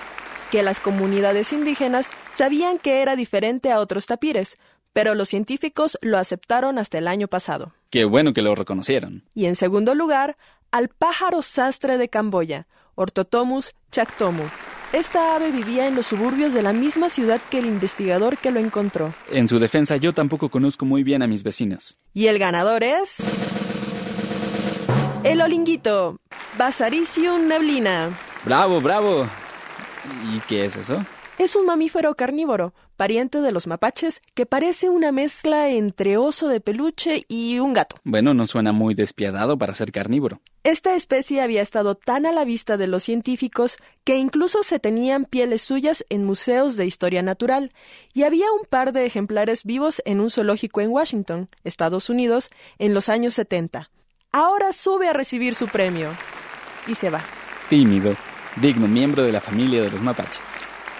que 0.51 0.63
las 0.63 0.79
comunidades 0.79 1.51
indígenas 1.51 2.11
sabían 2.29 2.79
que 2.79 3.01
era 3.01 3.17
diferente 3.17 3.73
a 3.73 3.79
otros 3.79 4.05
tapires, 4.05 4.57
pero 4.93 5.15
los 5.15 5.27
científicos 5.27 5.97
lo 6.01 6.17
aceptaron 6.17 6.79
hasta 6.79 6.97
el 6.97 7.09
año 7.09 7.27
pasado. 7.27 7.73
Qué 7.89 8.05
bueno 8.05 8.31
que 8.31 8.41
lo 8.41 8.55
reconocieron. 8.55 9.25
Y 9.33 9.47
en 9.47 9.57
segundo 9.57 9.95
lugar, 9.95 10.37
al 10.71 10.87
pájaro 10.87 11.41
sastre 11.41 11.97
de 11.97 12.07
Camboya, 12.07 12.67
Ortotomus 12.95 13.75
chactomu. 13.91 14.43
Esta 14.93 15.35
ave 15.35 15.51
vivía 15.51 15.87
en 15.87 15.95
los 15.95 16.05
suburbios 16.05 16.53
de 16.53 16.61
la 16.61 16.71
misma 16.71 17.09
ciudad 17.09 17.41
que 17.51 17.59
el 17.59 17.65
investigador 17.65 18.37
que 18.37 18.51
lo 18.51 18.61
encontró. 18.61 19.13
En 19.29 19.49
su 19.49 19.59
defensa, 19.59 19.97
yo 19.97 20.13
tampoco 20.13 20.47
conozco 20.47 20.85
muy 20.85 21.03
bien 21.03 21.21
a 21.21 21.27
mis 21.27 21.43
vecinos. 21.43 21.97
Y 22.13 22.27
el 22.27 22.39
ganador 22.39 22.83
es... 22.83 23.17
El 25.23 25.41
olinguito, 25.41 26.19
Basaricium 26.57 27.47
neblina. 27.47 28.09
Bravo, 28.43 28.81
bravo. 28.81 29.25
¿Y 30.29 30.41
qué 30.41 30.65
es 30.65 30.75
eso? 30.75 31.05
Es 31.37 31.55
un 31.55 31.65
mamífero 31.65 32.13
carnívoro, 32.15 32.73
pariente 32.97 33.39
de 33.39 33.53
los 33.53 33.65
mapaches, 33.65 34.21
que 34.33 34.45
parece 34.45 34.89
una 34.89 35.13
mezcla 35.13 35.69
entre 35.69 36.17
oso 36.17 36.49
de 36.49 36.59
peluche 36.59 37.23
y 37.29 37.59
un 37.59 37.71
gato. 37.71 37.95
Bueno, 38.03 38.33
no 38.33 38.47
suena 38.47 38.73
muy 38.73 38.95
despiadado 38.95 39.57
para 39.57 39.73
ser 39.73 39.93
carnívoro. 39.93 40.41
Esta 40.65 40.93
especie 40.93 41.41
había 41.41 41.61
estado 41.61 41.95
tan 41.95 42.25
a 42.25 42.33
la 42.33 42.43
vista 42.43 42.75
de 42.75 42.87
los 42.87 43.03
científicos 43.03 43.77
que 44.03 44.17
incluso 44.17 44.61
se 44.61 44.79
tenían 44.79 45.23
pieles 45.23 45.61
suyas 45.61 46.05
en 46.09 46.25
museos 46.25 46.75
de 46.75 46.85
historia 46.85 47.21
natural, 47.21 47.71
y 48.13 48.23
había 48.23 48.51
un 48.51 48.65
par 48.69 48.91
de 48.91 49.05
ejemplares 49.05 49.63
vivos 49.63 50.01
en 50.03 50.19
un 50.19 50.29
zoológico 50.29 50.81
en 50.81 50.89
Washington, 50.89 51.49
Estados 51.63 52.09
Unidos, 52.09 52.51
en 52.77 52.93
los 52.93 53.07
años 53.07 53.35
70. 53.35 53.89
Ahora 54.35 54.73
sube 54.73 55.07
a 55.07 55.13
recibir 55.13 55.53
su 55.53 55.67
premio. 55.67 56.09
Y 56.87 56.95
se 56.95 57.11
va. 57.11 57.21
Tímido, 57.69 58.15
digno 58.55 58.87
miembro 58.87 59.21
de 59.21 59.31
la 59.31 59.39
familia 59.39 59.83
de 59.83 59.91
los 59.91 60.01
mapaches. 60.01 60.41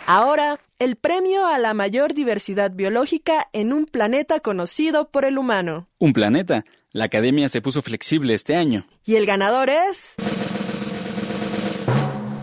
Ahora, 0.06 0.60
el 0.78 0.98
premio 0.98 1.48
a 1.48 1.58
la 1.58 1.74
mayor 1.74 2.14
diversidad 2.14 2.70
biológica 2.70 3.50
en 3.52 3.74
un 3.74 3.88
planeta 3.88 4.40
conocido 4.40 5.10
por 5.10 5.26
el 5.26 5.40
humano. 5.40 5.88
¿Un 5.98 6.14
planeta? 6.14 6.64
La 6.92 7.06
academia 7.06 7.50
se 7.50 7.60
puso 7.60 7.82
flexible 7.82 8.36
este 8.36 8.56
año. 8.56 8.86
Y 9.04 9.16
el 9.16 9.26
ganador 9.26 9.72
es... 9.72 10.14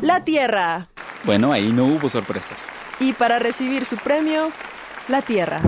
La 0.03 0.25
Tierra. 0.25 0.89
Bueno, 1.23 1.53
ahí 1.53 1.71
no 1.71 1.85
hubo 1.85 2.09
sorpresas. 2.09 2.67
Y 2.99 3.13
para 3.13 3.39
recibir 3.39 3.85
su 3.85 3.97
premio, 3.97 4.51
la 5.07 5.23
Tierra. 5.23 5.63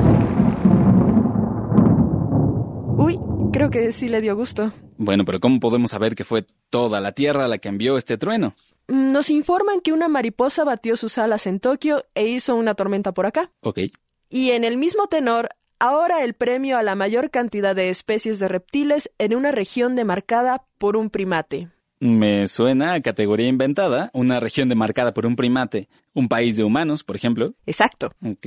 Uy, 2.96 3.20
creo 3.52 3.70
que 3.70 3.92
sí 3.92 4.08
le 4.08 4.20
dio 4.20 4.34
gusto. 4.34 4.72
Bueno, 5.02 5.24
pero 5.24 5.40
¿cómo 5.40 5.58
podemos 5.58 5.90
saber 5.90 6.14
que 6.14 6.24
fue 6.24 6.46
toda 6.70 7.00
la 7.00 7.12
Tierra 7.12 7.48
la 7.48 7.58
que 7.58 7.68
envió 7.68 7.96
este 7.98 8.18
trueno? 8.18 8.54
Nos 8.86 9.30
informan 9.30 9.80
que 9.80 9.92
una 9.92 10.06
mariposa 10.06 10.62
batió 10.64 10.96
sus 10.96 11.18
alas 11.18 11.46
en 11.46 11.58
Tokio 11.58 12.04
e 12.14 12.26
hizo 12.26 12.54
una 12.54 12.74
tormenta 12.74 13.12
por 13.12 13.26
acá. 13.26 13.50
Ok. 13.62 13.80
Y 14.28 14.52
en 14.52 14.64
el 14.64 14.78
mismo 14.78 15.08
tenor, 15.08 15.50
Ahora 15.84 16.22
el 16.22 16.34
premio 16.34 16.78
a 16.78 16.84
la 16.84 16.94
mayor 16.94 17.32
cantidad 17.32 17.74
de 17.74 17.90
especies 17.90 18.38
de 18.38 18.46
reptiles 18.46 19.10
en 19.18 19.34
una 19.34 19.50
región 19.50 19.96
demarcada 19.96 20.64
por 20.78 20.96
un 20.96 21.10
primate. 21.10 21.70
Me 21.98 22.46
suena 22.46 22.92
a 22.92 23.00
categoría 23.00 23.48
inventada, 23.48 24.08
una 24.14 24.38
región 24.38 24.68
demarcada 24.68 25.12
por 25.12 25.26
un 25.26 25.34
primate, 25.34 25.88
un 26.14 26.28
país 26.28 26.56
de 26.56 26.62
humanos, 26.62 27.02
por 27.02 27.16
ejemplo. 27.16 27.54
Exacto. 27.66 28.12
Ok. 28.24 28.46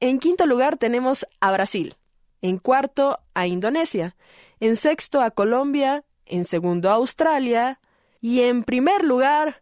En 0.00 0.18
quinto 0.18 0.44
lugar 0.44 0.76
tenemos 0.76 1.26
a 1.40 1.52
Brasil. 1.52 1.94
En 2.42 2.58
cuarto 2.58 3.18
a 3.32 3.46
Indonesia. 3.46 4.14
En 4.60 4.76
sexto 4.76 5.20
a 5.20 5.30
Colombia. 5.30 6.04
En 6.26 6.44
segundo 6.44 6.90
a 6.90 6.94
Australia. 6.94 7.80
Y 8.20 8.40
en 8.40 8.64
primer 8.64 9.04
lugar, 9.04 9.60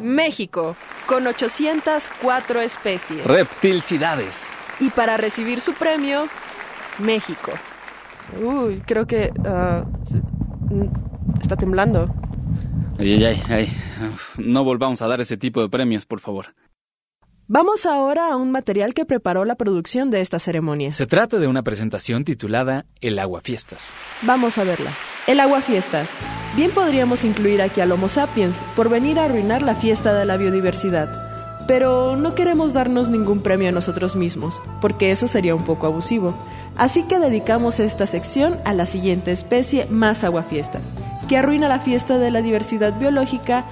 México, 0.00 0.76
con 1.06 1.26
804 1.26 2.60
especies. 2.60 3.24
Reptilcidades. 3.24 4.52
Y 4.80 4.90
para 4.90 5.16
recibir 5.16 5.60
su 5.60 5.74
premio, 5.74 6.28
México. 6.98 7.52
Uy, 8.42 8.82
creo 8.84 9.06
que 9.06 9.32
ah, 9.44 9.84
mm, 10.70 11.40
está 11.40 11.56
temblando. 11.56 12.12
Ay, 12.98 13.22
ay, 13.24 13.42
ay, 13.48 13.76
No 14.38 14.64
volvamos 14.64 15.02
a 15.02 15.06
dar 15.06 15.20
ese 15.20 15.36
tipo 15.36 15.60
de 15.60 15.68
premios, 15.68 16.06
por 16.06 16.20
favor. 16.20 16.54
Vamos 17.48 17.86
ahora 17.86 18.32
a 18.32 18.36
un 18.36 18.50
material 18.50 18.92
que 18.92 19.04
preparó 19.04 19.44
la 19.44 19.54
producción 19.54 20.10
de 20.10 20.20
esta 20.20 20.40
ceremonia. 20.40 20.92
Se 20.92 21.06
trata 21.06 21.38
de 21.38 21.46
una 21.46 21.62
presentación 21.62 22.24
titulada 22.24 22.86
El 23.00 23.20
Agua 23.20 23.40
Fiestas. 23.40 23.92
Vamos 24.22 24.58
a 24.58 24.64
verla. 24.64 24.90
El 25.28 25.38
agua 25.38 25.60
fiestas. 25.60 26.08
Bien 26.56 26.72
podríamos 26.72 27.22
incluir 27.24 27.62
aquí 27.62 27.80
al 27.80 27.92
Homo 27.92 28.08
sapiens 28.08 28.60
por 28.74 28.88
venir 28.88 29.20
a 29.20 29.26
arruinar 29.26 29.62
la 29.62 29.76
fiesta 29.76 30.12
de 30.12 30.24
la 30.24 30.36
biodiversidad. 30.36 31.64
Pero 31.68 32.16
no 32.16 32.34
queremos 32.34 32.72
darnos 32.72 33.10
ningún 33.10 33.40
premio 33.40 33.68
a 33.68 33.72
nosotros 33.72 34.16
mismos, 34.16 34.60
porque 34.80 35.12
eso 35.12 35.28
sería 35.28 35.54
un 35.54 35.64
poco 35.64 35.86
abusivo. 35.86 36.36
Así 36.76 37.04
que 37.04 37.20
dedicamos 37.20 37.78
esta 37.78 38.08
sección 38.08 38.58
a 38.64 38.72
la 38.72 38.86
siguiente 38.86 39.30
especie 39.30 39.86
más 39.86 40.24
aguafiesta, 40.24 40.80
que 41.28 41.36
arruina 41.36 41.68
la 41.68 41.78
fiesta 41.78 42.18
de 42.18 42.32
la 42.32 42.42
diversidad 42.42 42.98
biológica 42.98 43.64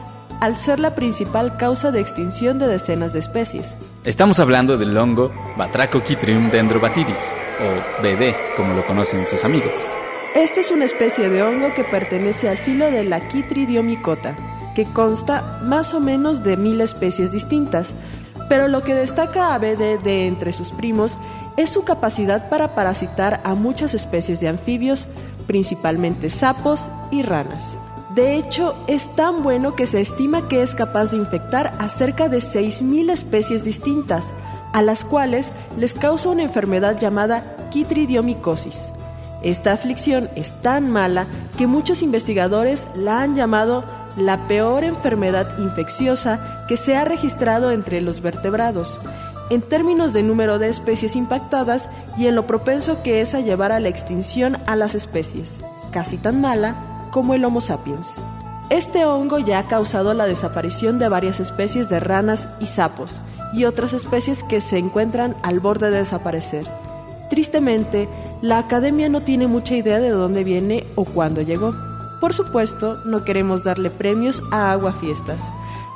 al 0.44 0.58
ser 0.58 0.78
la 0.78 0.94
principal 0.94 1.56
causa 1.56 1.90
de 1.90 2.00
extinción 2.00 2.58
de 2.58 2.66
decenas 2.66 3.14
de 3.14 3.18
especies. 3.18 3.76
Estamos 4.04 4.38
hablando 4.40 4.76
del 4.76 4.94
hongo 4.94 5.32
Batrachochytrium 5.56 6.50
dendrobatidis, 6.50 7.32
o 7.62 8.02
BD, 8.02 8.34
como 8.54 8.74
lo 8.74 8.86
conocen 8.86 9.26
sus 9.26 9.42
amigos. 9.42 9.74
Esta 10.34 10.60
es 10.60 10.70
una 10.70 10.84
especie 10.84 11.30
de 11.30 11.42
hongo 11.42 11.72
que 11.72 11.82
pertenece 11.82 12.50
al 12.50 12.58
filo 12.58 12.90
de 12.90 13.04
la 13.04 13.26
Chytridiomycota, 13.26 14.36
que 14.74 14.84
consta 14.84 15.60
más 15.62 15.94
o 15.94 16.00
menos 16.00 16.42
de 16.42 16.58
mil 16.58 16.82
especies 16.82 17.32
distintas, 17.32 17.94
pero 18.50 18.68
lo 18.68 18.82
que 18.82 18.94
destaca 18.94 19.54
a 19.54 19.58
BD 19.58 19.98
de 20.02 20.26
entre 20.26 20.52
sus 20.52 20.72
primos 20.72 21.16
es 21.56 21.70
su 21.70 21.84
capacidad 21.84 22.50
para 22.50 22.74
parasitar 22.74 23.40
a 23.44 23.54
muchas 23.54 23.94
especies 23.94 24.40
de 24.40 24.48
anfibios, 24.48 25.08
principalmente 25.46 26.28
sapos 26.28 26.90
y 27.10 27.22
ranas. 27.22 27.78
De 28.14 28.36
hecho, 28.36 28.76
es 28.86 29.08
tan 29.08 29.42
bueno 29.42 29.74
que 29.74 29.88
se 29.88 30.00
estima 30.00 30.46
que 30.46 30.62
es 30.62 30.76
capaz 30.76 31.10
de 31.10 31.16
infectar 31.16 31.72
a 31.80 31.88
cerca 31.88 32.28
de 32.28 32.38
6.000 32.38 33.10
especies 33.10 33.64
distintas, 33.64 34.32
a 34.72 34.82
las 34.82 35.04
cuales 35.04 35.50
les 35.76 35.94
causa 35.94 36.28
una 36.28 36.44
enfermedad 36.44 36.96
llamada 36.96 37.56
quitridiomicosis. 37.72 38.92
Esta 39.42 39.72
aflicción 39.72 40.30
es 40.36 40.52
tan 40.62 40.90
mala 40.90 41.26
que 41.58 41.66
muchos 41.66 42.02
investigadores 42.02 42.86
la 42.94 43.20
han 43.20 43.34
llamado 43.34 43.82
la 44.16 44.46
peor 44.46 44.84
enfermedad 44.84 45.58
infecciosa 45.58 46.64
que 46.68 46.76
se 46.76 46.96
ha 46.96 47.04
registrado 47.04 47.72
entre 47.72 48.00
los 48.00 48.22
vertebrados, 48.22 49.00
en 49.50 49.60
términos 49.60 50.12
de 50.12 50.22
número 50.22 50.60
de 50.60 50.68
especies 50.68 51.16
impactadas 51.16 51.88
y 52.16 52.28
en 52.28 52.36
lo 52.36 52.46
propenso 52.46 53.02
que 53.02 53.20
es 53.20 53.34
a 53.34 53.40
llevar 53.40 53.72
a 53.72 53.80
la 53.80 53.88
extinción 53.88 54.56
a 54.66 54.76
las 54.76 54.94
especies, 54.94 55.58
casi 55.90 56.16
tan 56.16 56.40
mala 56.40 56.93
como 57.14 57.34
el 57.34 57.44
Homo 57.44 57.60
sapiens. 57.60 58.16
Este 58.70 59.04
hongo 59.04 59.38
ya 59.38 59.60
ha 59.60 59.68
causado 59.68 60.14
la 60.14 60.26
desaparición 60.26 60.98
de 60.98 61.08
varias 61.08 61.38
especies 61.38 61.88
de 61.88 62.00
ranas 62.00 62.48
y 62.58 62.66
sapos, 62.66 63.20
y 63.52 63.66
otras 63.66 63.94
especies 63.94 64.42
que 64.42 64.60
se 64.60 64.78
encuentran 64.78 65.36
al 65.44 65.60
borde 65.60 65.92
de 65.92 65.98
desaparecer. 65.98 66.66
Tristemente, 67.30 68.08
la 68.42 68.58
academia 68.58 69.08
no 69.08 69.20
tiene 69.20 69.46
mucha 69.46 69.76
idea 69.76 70.00
de 70.00 70.10
dónde 70.10 70.42
viene 70.42 70.82
o 70.96 71.04
cuándo 71.04 71.40
llegó. 71.40 71.72
Por 72.20 72.34
supuesto, 72.34 72.96
no 73.04 73.22
queremos 73.22 73.62
darle 73.62 73.90
premios 73.90 74.42
a 74.50 74.72
aguafiestas, 74.72 75.40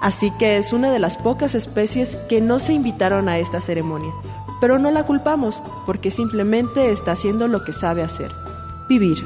así 0.00 0.30
que 0.38 0.56
es 0.56 0.72
una 0.72 0.92
de 0.92 1.00
las 1.00 1.16
pocas 1.16 1.56
especies 1.56 2.14
que 2.28 2.40
no 2.40 2.60
se 2.60 2.74
invitaron 2.74 3.28
a 3.28 3.40
esta 3.40 3.60
ceremonia. 3.60 4.12
Pero 4.60 4.78
no 4.78 4.92
la 4.92 5.04
culpamos, 5.04 5.64
porque 5.84 6.12
simplemente 6.12 6.92
está 6.92 7.10
haciendo 7.10 7.48
lo 7.48 7.64
que 7.64 7.72
sabe 7.72 8.04
hacer, 8.04 8.30
vivir. 8.88 9.24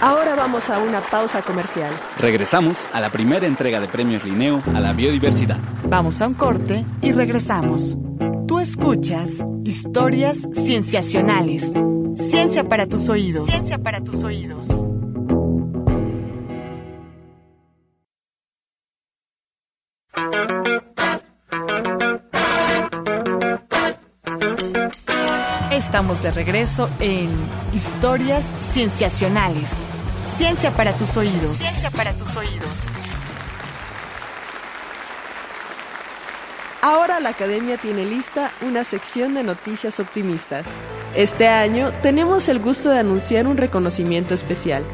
Ahora 0.00 0.36
vamos 0.36 0.70
a 0.70 0.78
una 0.78 1.00
pausa 1.00 1.42
comercial. 1.42 1.92
Regresamos 2.18 2.88
a 2.92 3.00
la 3.00 3.10
primera 3.10 3.46
entrega 3.48 3.80
de 3.80 3.88
premios 3.88 4.24
Linneo 4.24 4.62
a 4.72 4.78
la 4.78 4.92
biodiversidad. 4.92 5.58
Vamos 5.88 6.22
a 6.22 6.28
un 6.28 6.34
corte 6.34 6.84
y 7.02 7.10
regresamos. 7.10 7.98
Tú 8.46 8.60
escuchas 8.60 9.44
historias 9.64 10.46
cienciacionales. 10.52 11.72
Ciencia 12.14 12.68
para 12.68 12.86
tus 12.86 13.08
oídos. 13.08 13.48
Ciencia 13.50 13.78
para 13.78 14.00
tus 14.00 14.22
oídos. 14.22 14.68
Estamos 25.98 26.22
de 26.22 26.30
regreso 26.30 26.88
en 27.00 27.28
Historias 27.74 28.54
Cienciacionales. 28.70 29.70
Ciencia 30.36 30.70
para 30.70 30.92
tus 30.92 31.16
oídos. 31.16 31.58
Ciencia 31.58 31.90
para 31.90 32.12
tus 32.12 32.36
oídos. 32.36 32.86
Ahora 36.82 37.18
la 37.18 37.30
Academia 37.30 37.78
tiene 37.78 38.04
lista 38.04 38.52
una 38.62 38.84
sección 38.84 39.34
de 39.34 39.42
noticias 39.42 39.98
optimistas. 39.98 40.66
Este 41.16 41.48
año 41.48 41.90
tenemos 42.00 42.48
el 42.48 42.60
gusto 42.60 42.90
de 42.90 43.00
anunciar 43.00 43.48
un 43.48 43.56
reconocimiento 43.56 44.34
especial, 44.34 44.84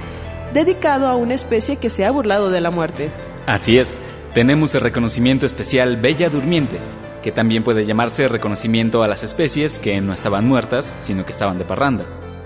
dedicado 0.55 1.09
a 1.09 1.17
una 1.17 1.35
especie 1.35 1.77
que 1.77 1.91
se 1.91 2.07
ha 2.07 2.11
burlado 2.11 2.49
de 2.49 2.63
la 2.63 2.71
muerte. 2.71 3.11
Así 3.47 3.77
es, 3.77 4.01
tenemos 4.33 4.75
el 4.75 4.81
reconocimiento 4.81 5.45
especial 5.45 5.99
Bella 5.99 6.31
Durmiente, 6.31 6.79
que 7.25 7.33
también 7.33 7.65
puede 7.65 7.87
llamarse 7.87 8.29
reconocimiento 8.29 9.03
a 9.03 9.09
las 9.09 9.23
especies 9.25 9.79
que 9.79 9.99
no 10.03 10.13
estaban 10.13 10.47
muertas, 10.47 10.93
sino 11.01 11.25
que 11.25 11.33
estaban 11.33 11.57
de 11.57 11.65
parranda. 11.65 12.05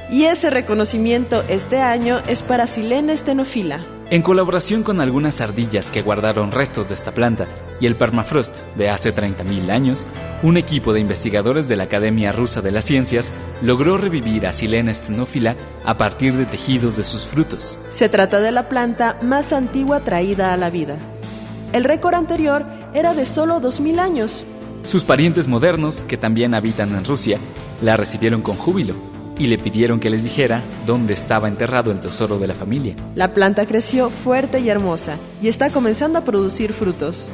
Y 0.09 0.25
ese 0.25 0.51
reconocimiento 0.51 1.43
este 1.49 1.83
año 1.83 2.21
es 2.29 2.43
para 2.43 2.69
Silene 2.69 3.17
stenofila. 3.17 3.85
En 4.11 4.23
colaboración 4.23 4.85
con 4.85 5.01
algunas 5.01 5.41
ardillas 5.41 5.91
que 5.91 6.01
guardaron 6.01 6.53
restos 6.53 6.89
de 6.89 6.95
esta 6.95 7.11
planta 7.11 7.47
y 7.81 7.87
el 7.87 7.97
permafrost 7.97 8.61
de 8.77 8.89
hace 8.89 9.13
30.000 9.13 9.69
años, 9.71 10.07
un 10.45 10.57
equipo 10.57 10.93
de 10.93 11.01
investigadores 11.01 11.67
de 11.67 11.75
la 11.75 11.85
Academia 11.85 12.31
Rusa 12.31 12.63
de 12.63 12.71
las 12.71 12.85
Ciencias 12.85 13.33
logró 13.61 13.99
revivir 13.99 14.47
a 14.47 14.53
Silene 14.53 14.95
stenofila 14.95 15.57
a 15.85 15.99
partir 15.99 16.37
de 16.37 16.47
tejidos 16.47 16.97
de 16.97 17.03
sus 17.03 17.27
frutos. 17.27 17.81
Se 17.91 18.09
trata 18.09 18.39
de 18.39 18.53
la 18.53 18.69
planta 18.69 19.17
más 19.23 19.53
antigua 19.53 20.01
traída 20.01 20.53
a 20.53 20.57
la 20.57 20.71
vida. 20.71 20.97
El 21.73 21.83
récord 21.83 22.15
anterior 22.15 22.65
era 22.95 23.13
de 23.15 23.27
solo 23.27 23.61
2.000 23.61 23.99
años. 23.99 24.45
Sus 24.88 25.04
parientes 25.04 25.49
modernos, 25.49 26.02
que 26.02 26.16
también 26.16 26.54
habitan 26.54 26.95
en 26.97 27.04
Rusia, 27.04 27.38
la 27.83 27.99
recibieron 27.99 28.40
con 28.40 28.57
júbilo 28.57 28.95
y 29.37 29.47
le 29.47 29.59
pidieron 29.59 30.00
que 30.00 30.09
les 30.09 30.23
dijera 30.23 30.62
dónde 30.87 31.12
estaba 31.12 31.47
enterrado 31.47 31.92
el 31.92 32.00
tesoro 32.00 32.38
de 32.38 32.47
la 32.47 32.54
familia. 32.54 32.97
La 33.14 33.35
planta 33.35 33.66
creció 33.66 34.09
fuerte 34.09 34.61
y 34.61 34.71
hermosa 34.71 35.18
y 35.42 35.49
está 35.49 35.68
comenzando 35.68 36.18
a 36.18 36.25
producir 36.25 36.73
frutos. 36.73 37.26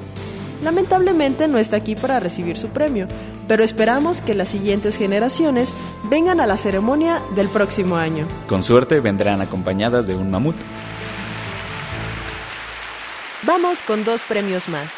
Lamentablemente 0.65 1.47
no 1.47 1.59
está 1.59 1.77
aquí 1.77 1.95
para 1.95 2.19
recibir 2.19 2.59
su 2.59 2.71
premio, 2.71 3.07
pero 3.47 3.63
esperamos 3.63 4.21
que 4.21 4.35
las 4.35 4.49
siguientes 4.49 4.97
generaciones 4.97 5.73
vengan 6.11 6.41
a 6.41 6.49
la 6.49 6.57
ceremonia 6.57 7.21
del 7.37 7.47
próximo 7.47 7.95
año. 7.95 8.27
Con 8.49 8.65
suerte 8.65 8.99
vendrán 8.99 9.41
acompañadas 9.41 10.09
de 10.09 10.17
un 10.17 10.29
mamut. 10.29 10.57
Vamos 13.47 13.79
con 13.87 14.05
dos 14.05 14.23
premios 14.23 14.69
más, 14.69 14.89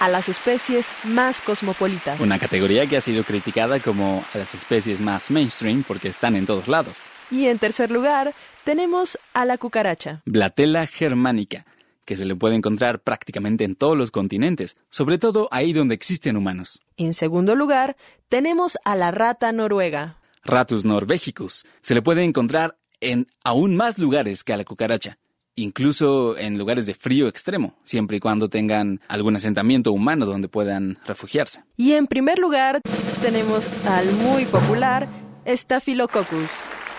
a 0.00 0.08
las 0.08 0.28
especies 0.28 0.88
más 1.04 1.40
cosmopolitas. 1.40 2.20
Una 2.20 2.38
categoría 2.38 2.86
que 2.86 2.96
ha 2.96 3.00
sido 3.00 3.24
criticada 3.24 3.80
como 3.80 4.24
a 4.34 4.38
las 4.38 4.54
especies 4.54 5.00
más 5.00 5.30
mainstream 5.30 5.82
porque 5.86 6.08
están 6.08 6.36
en 6.36 6.46
todos 6.46 6.68
lados. 6.68 7.04
Y 7.30 7.46
en 7.46 7.58
tercer 7.58 7.90
lugar, 7.90 8.34
tenemos 8.64 9.18
a 9.32 9.44
la 9.44 9.58
cucaracha. 9.58 10.22
Blatella 10.24 10.86
germanica, 10.86 11.66
que 12.04 12.16
se 12.16 12.24
le 12.24 12.36
puede 12.36 12.54
encontrar 12.54 13.00
prácticamente 13.00 13.64
en 13.64 13.74
todos 13.74 13.96
los 13.96 14.10
continentes, 14.10 14.76
sobre 14.90 15.18
todo 15.18 15.48
ahí 15.50 15.72
donde 15.72 15.94
existen 15.94 16.36
humanos. 16.36 16.80
En 16.96 17.14
segundo 17.14 17.54
lugar, 17.54 17.96
tenemos 18.28 18.78
a 18.84 18.96
la 18.96 19.10
rata 19.10 19.52
noruega. 19.52 20.18
Ratus 20.44 20.84
norvegicus, 20.84 21.66
se 21.82 21.94
le 21.94 22.02
puede 22.02 22.22
encontrar 22.22 22.78
en 23.00 23.26
aún 23.44 23.76
más 23.76 23.98
lugares 23.98 24.44
que 24.44 24.52
a 24.52 24.56
la 24.56 24.64
cucaracha. 24.64 25.18
Incluso 25.56 26.38
en 26.38 26.58
lugares 26.58 26.86
de 26.86 26.94
frío 26.94 27.26
extremo, 27.26 27.74
siempre 27.82 28.18
y 28.18 28.20
cuando 28.20 28.48
tengan 28.48 29.00
algún 29.08 29.34
asentamiento 29.34 29.90
humano 29.90 30.26
donde 30.26 30.48
puedan 30.48 30.98
refugiarse. 31.04 31.64
Y 31.76 31.94
en 31.94 32.06
primer 32.06 32.38
lugar 32.38 32.80
tenemos 33.22 33.66
al 33.86 34.12
muy 34.12 34.44
popular 34.44 35.08
Staphylococcus. 35.46 36.50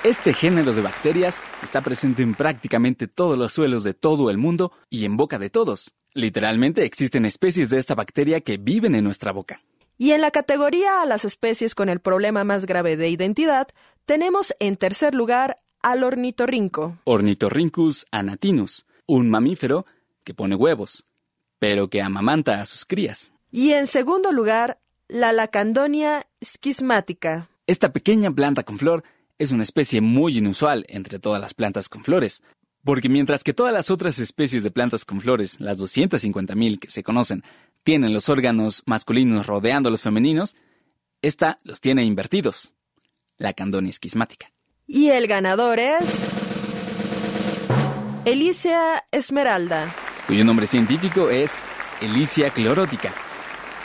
Este 0.04 0.34
género 0.34 0.74
de 0.74 0.82
bacterias 0.82 1.42
está 1.64 1.82
presente 1.82 2.24
en 2.24 2.36
prácticamente 2.36 3.08
todos 3.08 3.38
los 3.38 3.54
suelos 3.54 3.84
de 3.84 3.94
todo 3.94 4.30
el 4.30 4.38
mundo 4.38 4.72
y 4.90 5.06
en 5.06 5.18
boca 5.18 5.40
de 5.40 5.50
todos. 5.50 5.94
Literalmente 6.14 6.84
existen 6.84 7.26
especies 7.26 7.70
de 7.70 7.78
esta 7.78 7.96
bacteria 7.96 8.42
que 8.42 8.58
viven 8.58 8.96
en 8.96 9.04
nuestra 9.04 9.32
boca. 9.32 9.60
Y 9.98 10.12
en 10.12 10.22
la 10.22 10.32
categoría 10.32 11.02
a 11.02 11.06
las 11.06 11.26
especies 11.26 11.74
con 11.74 11.90
el 11.90 12.00
problema 12.00 12.44
más 12.44 12.68
grave 12.68 12.98
de 12.98 13.10
identidad, 13.10 13.68
tenemos 14.06 14.54
en 14.60 14.78
tercer 14.78 15.16
lugar 15.16 15.58
al 15.81 16.03
ornitorrinco. 16.03 17.00
Ornitorhynchus 17.05 18.05
anatinus, 18.12 18.86
un 19.05 19.29
mamífero 19.29 19.86
que 20.24 20.34
pone 20.34 20.55
huevos, 20.55 21.05
pero 21.60 21.89
que 21.89 22.01
amamanta 22.01 22.62
a 22.62 22.65
sus 22.65 22.86
crías. 22.86 23.31
Y 23.51 23.72
en 23.72 23.88
segundo 23.88 24.31
lugar, 24.31 24.79
la 25.07 25.31
lacandonia 25.31 26.27
schismática. 26.43 27.50
Esta 27.65 27.91
pequeña 27.93 28.31
planta 28.31 28.63
con 28.63 28.77
flor 28.77 29.03
es 29.38 29.51
una 29.51 29.63
especie 29.63 30.01
muy 30.01 30.38
inusual 30.38 30.86
entre 30.89 31.19
todas 31.19 31.41
las 31.41 31.53
plantas 31.53 31.89
con 31.89 32.03
flores, 32.03 32.41
porque 32.84 33.10
mientras 33.10 33.43
que 33.43 33.53
todas 33.53 33.74
las 33.74 33.91
otras 33.91 34.19
especies 34.19 34.63
de 34.63 34.72
plantas 34.72 35.05
con 35.05 35.22
flores, 35.22 35.60
las 35.60 35.79
250.000 35.79 36.79
que 36.79 36.89
se 36.89 37.03
conocen, 37.03 37.43
tienen 37.84 38.13
los 38.13 38.29
órganos 38.29 38.84
masculinos 38.86 39.48
rodeando 39.48 39.89
a 39.89 39.91
los 39.91 40.01
femeninos, 40.01 40.55
esta 41.22 41.60
los 41.63 41.81
tiene 41.81 42.03
invertidos. 42.03 42.74
La 43.38 43.53
candonia 43.53 43.89
esquismática. 43.89 44.51
Y 44.88 45.10
el 45.10 45.27
ganador 45.27 45.79
es... 45.79 46.00
Elisea 48.24 49.03
esmeralda. 49.12 49.94
Cuyo 50.27 50.46
nombre 50.46 50.65
científico 50.65 51.29
es 51.29 51.62
Elicia 52.01 52.50
clorótica. 52.51 53.12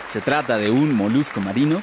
Se 0.09 0.21
trata 0.21 0.59
de 0.59 0.71
un 0.71 0.95
molusco 0.95 1.41
marino 1.41 1.83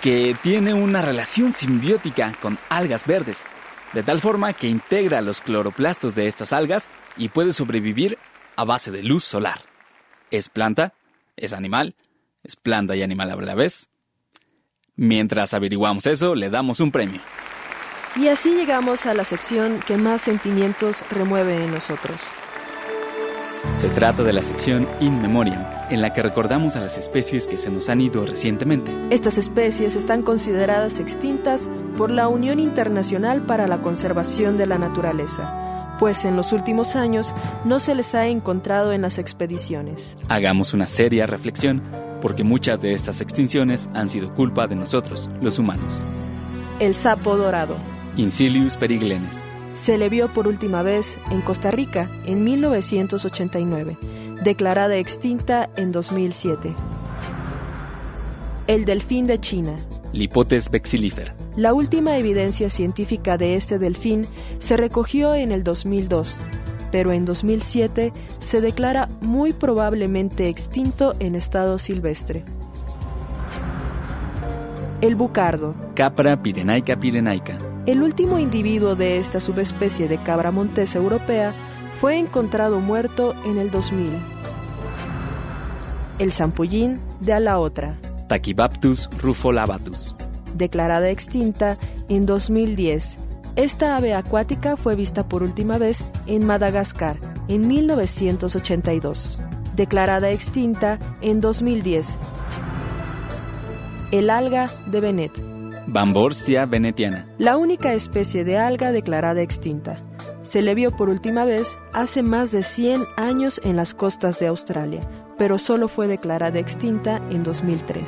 que 0.00 0.34
tiene 0.42 0.72
una 0.72 1.02
relación 1.02 1.52
simbiótica 1.52 2.34
con 2.40 2.58
algas 2.70 3.06
verdes, 3.06 3.44
de 3.92 4.02
tal 4.02 4.20
forma 4.20 4.54
que 4.54 4.68
integra 4.68 5.20
los 5.20 5.42
cloroplastos 5.42 6.14
de 6.14 6.26
estas 6.26 6.54
algas 6.54 6.88
y 7.18 7.28
puede 7.28 7.52
sobrevivir 7.52 8.18
a 8.56 8.64
base 8.64 8.90
de 8.90 9.02
luz 9.02 9.24
solar. 9.24 9.60
Es 10.30 10.48
planta, 10.48 10.94
es 11.36 11.52
animal, 11.52 11.94
es 12.42 12.56
planta 12.56 12.96
y 12.96 13.02
animal 13.02 13.30
a 13.30 13.36
la 13.36 13.54
vez. 13.54 13.90
Mientras 14.96 15.52
averiguamos 15.52 16.06
eso, 16.06 16.34
le 16.34 16.48
damos 16.48 16.80
un 16.80 16.90
premio. 16.90 17.20
Y 18.14 18.28
así 18.28 18.54
llegamos 18.54 19.06
a 19.06 19.14
la 19.14 19.24
sección 19.24 19.80
que 19.86 19.96
más 19.96 20.20
sentimientos 20.20 21.02
remueve 21.10 21.64
en 21.64 21.72
nosotros. 21.72 22.20
Se 23.78 23.88
trata 23.88 24.22
de 24.22 24.34
la 24.34 24.42
sección 24.42 24.86
In 25.00 25.22
Memoriam, 25.22 25.64
en 25.88 26.02
la 26.02 26.12
que 26.12 26.22
recordamos 26.22 26.76
a 26.76 26.80
las 26.80 26.98
especies 26.98 27.46
que 27.46 27.56
se 27.56 27.70
nos 27.70 27.88
han 27.88 28.02
ido 28.02 28.26
recientemente. 28.26 28.92
Estas 29.10 29.38
especies 29.38 29.96
están 29.96 30.22
consideradas 30.22 30.98
extintas 30.98 31.68
por 31.96 32.10
la 32.10 32.28
Unión 32.28 32.60
Internacional 32.60 33.40
para 33.42 33.66
la 33.66 33.78
Conservación 33.78 34.58
de 34.58 34.66
la 34.66 34.76
Naturaleza, 34.78 35.96
pues 35.98 36.24
en 36.26 36.36
los 36.36 36.52
últimos 36.52 36.96
años 36.96 37.32
no 37.64 37.80
se 37.80 37.94
les 37.94 38.14
ha 38.14 38.26
encontrado 38.26 38.92
en 38.92 39.02
las 39.02 39.18
expediciones. 39.18 40.16
Hagamos 40.28 40.74
una 40.74 40.86
seria 40.86 41.26
reflexión, 41.26 41.82
porque 42.20 42.44
muchas 42.44 42.80
de 42.82 42.92
estas 42.92 43.22
extinciones 43.22 43.88
han 43.94 44.10
sido 44.10 44.34
culpa 44.34 44.66
de 44.66 44.76
nosotros, 44.76 45.30
los 45.40 45.58
humanos. 45.58 46.02
El 46.78 46.94
sapo 46.94 47.36
dorado. 47.36 47.76
Incilius 48.16 48.76
periglenes. 48.76 49.44
Se 49.74 49.96
le 49.96 50.10
vio 50.10 50.28
por 50.28 50.46
última 50.46 50.82
vez 50.82 51.16
en 51.30 51.40
Costa 51.40 51.70
Rica 51.70 52.10
en 52.26 52.44
1989, 52.44 53.96
declarada 54.44 54.96
extinta 54.96 55.70
en 55.76 55.92
2007. 55.92 56.74
El 58.66 58.84
delfín 58.84 59.26
de 59.26 59.40
China. 59.40 59.74
Lipotes 60.12 60.70
vexillifera. 60.70 61.34
La 61.56 61.72
última 61.72 62.16
evidencia 62.18 62.68
científica 62.68 63.38
de 63.38 63.56
este 63.56 63.78
delfín 63.78 64.26
se 64.58 64.76
recogió 64.76 65.34
en 65.34 65.50
el 65.50 65.64
2002, 65.64 66.36
pero 66.90 67.12
en 67.12 67.24
2007 67.24 68.12
se 68.40 68.60
declara 68.60 69.08
muy 69.22 69.54
probablemente 69.54 70.48
extinto 70.48 71.14
en 71.18 71.34
estado 71.34 71.78
silvestre. 71.78 72.44
El 75.00 75.16
bucardo. 75.16 75.74
Capra 75.94 76.40
pirenaica 76.40 76.94
pirenaica. 76.96 77.71
El 77.84 78.00
último 78.00 78.38
individuo 78.38 78.94
de 78.94 79.18
esta 79.18 79.40
subespecie 79.40 80.06
de 80.06 80.16
cabra 80.16 80.52
montesa 80.52 80.98
europea 80.98 81.52
fue 82.00 82.16
encontrado 82.16 82.78
muerto 82.78 83.34
en 83.44 83.58
el 83.58 83.72
2000. 83.72 84.12
El 86.20 86.32
zampullín 86.32 86.96
de 87.20 87.32
Alaotra. 87.32 87.98
Tachybaptus 88.28 89.10
rufolabatus. 89.18 90.14
Declarada 90.54 91.10
extinta 91.10 91.76
en 92.08 92.24
2010. 92.24 93.16
Esta 93.56 93.96
ave 93.96 94.14
acuática 94.14 94.76
fue 94.76 94.94
vista 94.94 95.28
por 95.28 95.42
última 95.42 95.76
vez 95.76 96.04
en 96.28 96.46
Madagascar 96.46 97.16
en 97.48 97.66
1982. 97.66 99.40
Declarada 99.74 100.30
extinta 100.30 101.00
en 101.20 101.40
2010. 101.40 102.06
El 104.12 104.30
alga 104.30 104.70
de 104.86 105.00
Benet. 105.00 105.51
Bamborstia 105.92 106.64
venetiana. 106.64 107.26
La 107.36 107.58
única 107.58 107.92
especie 107.92 108.44
de 108.44 108.56
alga 108.56 108.92
declarada 108.92 109.42
extinta. 109.42 110.02
Se 110.42 110.62
le 110.62 110.74
vio 110.74 110.90
por 110.90 111.10
última 111.10 111.44
vez 111.44 111.76
hace 111.92 112.22
más 112.22 112.50
de 112.50 112.62
100 112.62 113.04
años 113.18 113.60
en 113.62 113.76
las 113.76 113.92
costas 113.92 114.38
de 114.38 114.46
Australia, 114.46 115.00
pero 115.36 115.58
solo 115.58 115.88
fue 115.88 116.08
declarada 116.08 116.58
extinta 116.58 117.20
en 117.30 117.42
2003. 117.42 118.04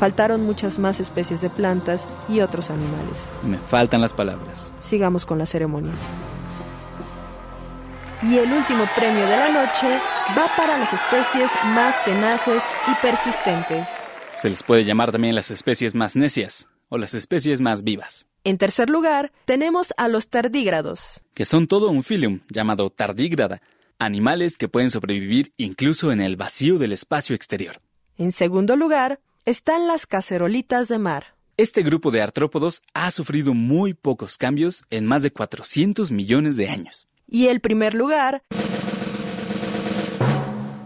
Faltaron 0.00 0.44
muchas 0.44 0.80
más 0.80 0.98
especies 0.98 1.40
de 1.40 1.48
plantas 1.48 2.08
y 2.28 2.40
otros 2.40 2.70
animales. 2.70 3.30
Me 3.44 3.56
faltan 3.56 4.00
las 4.00 4.12
palabras. 4.12 4.72
Sigamos 4.80 5.24
con 5.24 5.38
la 5.38 5.46
ceremonia. 5.46 5.92
Y 8.24 8.36
el 8.36 8.52
último 8.52 8.84
premio 8.96 9.24
de 9.24 9.36
la 9.36 9.48
noche 9.48 10.00
va 10.36 10.50
para 10.56 10.76
las 10.76 10.92
especies 10.92 11.52
más 11.66 12.04
tenaces 12.04 12.64
y 12.90 12.94
persistentes. 13.00 13.88
Se 14.40 14.50
les 14.50 14.64
puede 14.64 14.84
llamar 14.84 15.12
también 15.12 15.36
las 15.36 15.52
especies 15.52 15.94
más 15.94 16.16
necias 16.16 16.66
o 16.92 16.98
las 16.98 17.14
especies 17.14 17.62
más 17.62 17.84
vivas. 17.84 18.26
En 18.44 18.58
tercer 18.58 18.90
lugar, 18.90 19.32
tenemos 19.46 19.94
a 19.96 20.08
los 20.08 20.28
tardígrados. 20.28 21.22
Que 21.32 21.46
son 21.46 21.66
todo 21.66 21.88
un 21.88 22.02
filium 22.02 22.40
llamado 22.50 22.90
tardígrada, 22.90 23.62
animales 23.98 24.58
que 24.58 24.68
pueden 24.68 24.90
sobrevivir 24.90 25.54
incluso 25.56 26.12
en 26.12 26.20
el 26.20 26.36
vacío 26.36 26.76
del 26.76 26.92
espacio 26.92 27.34
exterior. 27.34 27.80
En 28.18 28.30
segundo 28.30 28.76
lugar, 28.76 29.20
están 29.46 29.86
las 29.86 30.06
cacerolitas 30.06 30.88
de 30.88 30.98
mar. 30.98 31.34
Este 31.56 31.82
grupo 31.82 32.10
de 32.10 32.20
artrópodos 32.20 32.82
ha 32.92 33.10
sufrido 33.10 33.54
muy 33.54 33.94
pocos 33.94 34.36
cambios 34.36 34.84
en 34.90 35.06
más 35.06 35.22
de 35.22 35.32
400 35.32 36.10
millones 36.10 36.58
de 36.58 36.68
años. 36.68 37.08
Y 37.26 37.46
el 37.46 37.60
primer 37.60 37.94
lugar 37.94 38.42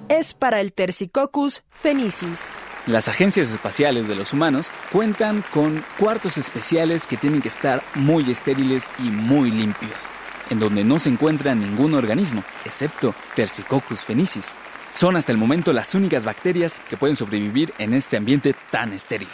es 0.08 0.34
para 0.34 0.60
el 0.60 0.72
Tercicoccus 0.72 1.64
fenicis. 1.70 2.52
Las 2.86 3.08
agencias 3.08 3.50
espaciales 3.50 4.06
de 4.06 4.14
los 4.14 4.32
humanos 4.32 4.70
cuentan 4.92 5.42
con 5.52 5.84
cuartos 5.98 6.38
especiales 6.38 7.08
que 7.08 7.16
tienen 7.16 7.42
que 7.42 7.48
estar 7.48 7.82
muy 7.96 8.30
estériles 8.30 8.88
y 9.00 9.10
muy 9.10 9.50
limpios, 9.50 10.04
en 10.50 10.60
donde 10.60 10.84
no 10.84 11.00
se 11.00 11.08
encuentra 11.08 11.56
ningún 11.56 11.94
organismo, 11.94 12.44
excepto 12.64 13.12
Tercicoccus 13.34 14.02
fenicis. 14.02 14.52
Son 14.94 15.16
hasta 15.16 15.32
el 15.32 15.38
momento 15.38 15.72
las 15.72 15.96
únicas 15.96 16.24
bacterias 16.24 16.80
que 16.88 16.96
pueden 16.96 17.16
sobrevivir 17.16 17.74
en 17.78 17.92
este 17.92 18.16
ambiente 18.16 18.54
tan 18.70 18.92
estéril. 18.92 19.28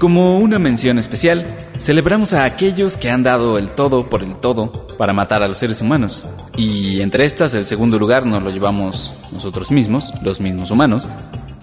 Como 0.00 0.38
una 0.38 0.58
mención 0.58 0.98
especial, 0.98 1.56
celebramos 1.78 2.32
a 2.32 2.44
aquellos 2.44 2.96
que 2.96 3.10
han 3.10 3.22
dado 3.22 3.58
el 3.58 3.68
todo 3.68 4.08
por 4.08 4.24
el 4.24 4.34
todo 4.34 4.88
para 4.96 5.12
matar 5.12 5.44
a 5.44 5.48
los 5.48 5.58
seres 5.58 5.82
humanos. 5.82 6.24
Y 6.56 7.00
entre 7.00 7.26
estas, 7.26 7.54
el 7.54 7.66
segundo 7.66 7.96
lugar 7.98 8.26
nos 8.26 8.42
lo 8.42 8.50
llevamos 8.50 9.28
nosotros 9.30 9.70
mismos, 9.70 10.12
los 10.22 10.40
mismos 10.40 10.70
humanos, 10.70 11.06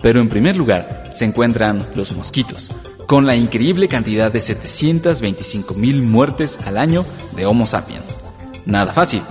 pero 0.02 0.20
en 0.20 0.30
primer 0.30 0.56
lugar 0.56 1.04
se 1.14 1.26
encuentran 1.26 1.86
los 1.96 2.12
mosquitos, 2.12 2.72
con 3.08 3.26
la 3.26 3.36
increíble 3.36 3.88
cantidad 3.88 4.32
de 4.32 4.42
725 4.42 5.74
mil 5.76 6.04
muertes 6.04 6.60
al 6.66 6.78
año 6.78 7.06
de 7.36 7.46
Homo 7.46 7.66
sapiens. 7.66 8.20
Nada 8.66 8.94
fácil. 8.94 9.24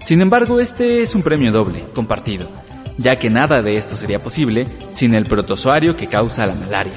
Sin 0.00 0.20
embargo, 0.20 0.60
este 0.60 1.02
es 1.02 1.14
un 1.14 1.22
premio 1.22 1.52
doble, 1.52 1.86
compartido, 1.94 2.50
ya 2.98 3.16
que 3.16 3.30
nada 3.30 3.62
de 3.62 3.76
esto 3.76 3.96
sería 3.96 4.22
posible 4.22 4.66
sin 4.90 5.14
el 5.14 5.26
protozoario 5.26 5.96
que 5.96 6.06
causa 6.06 6.46
la 6.46 6.54
malaria. 6.54 6.94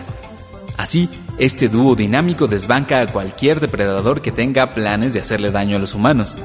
Así, 0.78 1.10
este 1.38 1.70
dúo 1.70 1.96
dinámico 1.96 2.48
desbanca 2.48 3.02
a 3.02 3.08
cualquier 3.08 3.60
depredador 3.60 4.22
que 4.22 4.32
tenga 4.32 4.74
planes 4.74 5.14
de 5.14 5.20
hacerle 5.20 5.52
daño 5.52 5.78
a 5.78 5.80
los 5.80 5.94
humanos, 5.94 6.36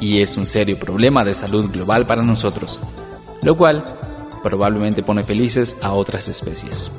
y 0.00 0.20
es 0.20 0.36
un 0.36 0.46
serio 0.46 0.78
problema 0.78 1.24
de 1.24 1.34
salud 1.34 1.70
global 1.70 2.06
para 2.06 2.22
nosotros, 2.22 2.80
lo 3.42 3.56
cual 3.56 3.84
probablemente 4.42 5.02
pone 5.02 5.22
felices 5.22 5.76
a 5.82 5.92
otras 5.92 6.28
especies. 6.28 6.90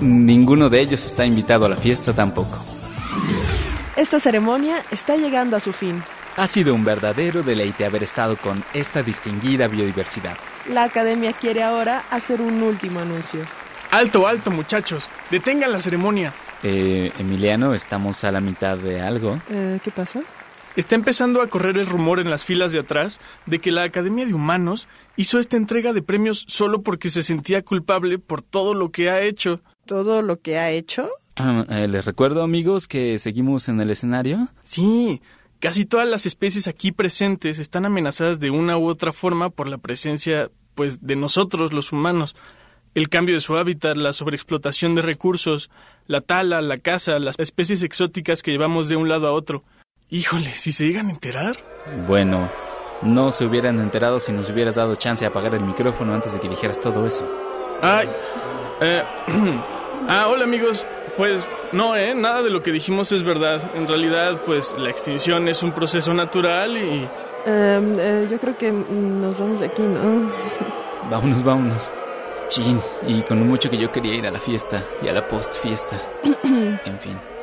Ninguno 0.00 0.68
de 0.68 0.80
ellos 0.80 1.04
está 1.04 1.26
invitado 1.26 1.66
a 1.66 1.68
la 1.68 1.76
fiesta 1.76 2.12
tampoco. 2.12 2.56
Esta 3.96 4.20
ceremonia 4.20 4.84
está 4.92 5.16
llegando 5.16 5.56
a 5.56 5.60
su 5.60 5.72
fin. 5.72 6.02
Ha 6.36 6.46
sido 6.46 6.72
un 6.72 6.84
verdadero 6.84 7.42
deleite 7.42 7.84
haber 7.84 8.04
estado 8.04 8.36
con 8.36 8.62
esta 8.72 9.02
distinguida 9.02 9.66
biodiversidad. 9.66 10.36
La 10.68 10.84
academia 10.84 11.32
quiere 11.32 11.64
ahora 11.64 12.04
hacer 12.10 12.40
un 12.40 12.62
último 12.62 13.00
anuncio. 13.00 13.40
Alto, 13.90 14.26
alto, 14.28 14.52
muchachos. 14.52 15.08
Detengan 15.30 15.72
la 15.72 15.80
ceremonia. 15.80 16.32
Eh, 16.62 17.12
Emiliano, 17.18 17.74
estamos 17.74 18.22
a 18.22 18.30
la 18.30 18.40
mitad 18.40 18.76
de 18.76 19.00
algo. 19.00 19.40
Eh, 19.50 19.80
¿Qué 19.82 19.90
pasa? 19.90 20.20
Está 20.76 20.94
empezando 20.94 21.42
a 21.42 21.48
correr 21.48 21.76
el 21.76 21.86
rumor 21.86 22.20
en 22.20 22.30
las 22.30 22.44
filas 22.44 22.72
de 22.72 22.80
atrás 22.80 23.20
de 23.46 23.58
que 23.58 23.72
la 23.72 23.84
Academia 23.84 24.26
de 24.26 24.34
Humanos 24.34 24.86
hizo 25.16 25.38
esta 25.38 25.56
entrega 25.56 25.92
de 25.92 26.02
premios 26.02 26.44
solo 26.46 26.82
porque 26.82 27.10
se 27.10 27.22
sentía 27.22 27.62
culpable 27.62 28.18
por 28.18 28.42
todo 28.42 28.74
lo 28.74 28.90
que 28.90 29.10
ha 29.10 29.20
hecho. 29.20 29.60
¿Todo 29.86 30.22
lo 30.22 30.40
que 30.40 30.58
ha 30.58 30.70
hecho? 30.70 31.10
Ah, 31.36 31.64
eh, 31.68 31.88
les 31.88 32.04
recuerdo, 32.04 32.42
amigos, 32.42 32.86
que 32.86 33.18
seguimos 33.18 33.68
en 33.68 33.80
el 33.80 33.90
escenario. 33.90 34.48
Sí, 34.64 35.20
casi 35.60 35.84
todas 35.84 36.08
las 36.08 36.26
especies 36.26 36.68
aquí 36.68 36.92
presentes 36.92 37.58
están 37.58 37.84
amenazadas 37.84 38.40
de 38.40 38.50
una 38.50 38.76
u 38.76 38.88
otra 38.88 39.12
forma 39.12 39.50
por 39.50 39.68
la 39.68 39.78
presencia, 39.78 40.50
pues, 40.74 41.06
de 41.06 41.16
nosotros, 41.16 41.72
los 41.72 41.92
humanos. 41.92 42.36
El 42.94 43.08
cambio 43.08 43.36
de 43.36 43.40
su 43.40 43.56
hábitat, 43.56 43.96
la 43.96 44.12
sobreexplotación 44.12 44.94
de 44.94 45.02
recursos, 45.02 45.70
la 46.06 46.20
tala, 46.20 46.60
la 46.60 46.78
caza, 46.78 47.18
las 47.18 47.38
especies 47.38 47.82
exóticas 47.82 48.42
que 48.42 48.50
llevamos 48.50 48.88
de 48.88 48.96
un 48.96 49.08
lado 49.08 49.28
a 49.28 49.32
otro. 49.32 49.62
Híjole, 50.10 50.50
si 50.52 50.72
se 50.72 50.86
llegan 50.86 51.08
a 51.08 51.10
enterar. 51.10 51.56
Bueno, 52.06 52.48
no 53.02 53.30
se 53.30 53.44
hubieran 53.44 53.78
enterado 53.78 54.20
si 54.20 54.32
nos 54.32 54.48
hubieras 54.48 54.74
dado 54.74 54.94
chance 54.94 55.22
de 55.22 55.26
apagar 55.28 55.54
el 55.54 55.60
micrófono 55.60 56.14
antes 56.14 56.32
de 56.32 56.40
que 56.40 56.48
dijeras 56.48 56.80
todo 56.80 57.06
eso. 57.06 57.28
Ay, 57.82 58.08
eh, 58.80 59.02
ah, 60.08 60.28
hola 60.28 60.44
amigos. 60.44 60.86
Pues 61.18 61.46
no, 61.72 61.94
¿eh? 61.94 62.14
Nada 62.14 62.40
de 62.40 62.48
lo 62.48 62.62
que 62.62 62.72
dijimos 62.72 63.12
es 63.12 63.22
verdad. 63.22 63.60
En 63.74 63.86
realidad, 63.86 64.40
pues 64.46 64.74
la 64.78 64.88
extinción 64.88 65.46
es 65.46 65.62
un 65.62 65.72
proceso 65.72 66.14
natural 66.14 66.78
y... 66.78 67.06
Em, 67.44 68.00
eh, 68.00 68.28
yo 68.30 68.38
creo 68.38 68.56
que 68.56 68.72
nos 68.72 69.38
vamos 69.38 69.60
de 69.60 69.66
aquí, 69.66 69.82
¿no? 69.82 70.30
vámonos, 71.10 71.42
vámonos. 71.42 71.92
Chin, 72.48 72.80
y 73.06 73.20
con 73.22 73.40
lo 73.40 73.44
mucho 73.44 73.68
que 73.68 73.76
yo 73.76 73.92
quería 73.92 74.14
ir 74.14 74.26
a 74.26 74.30
la 74.30 74.38
fiesta 74.38 74.82
y 75.02 75.08
a 75.08 75.12
la 75.12 75.28
post 75.28 75.54
fiesta. 75.60 76.00
en 76.44 76.98
fin. 76.98 77.37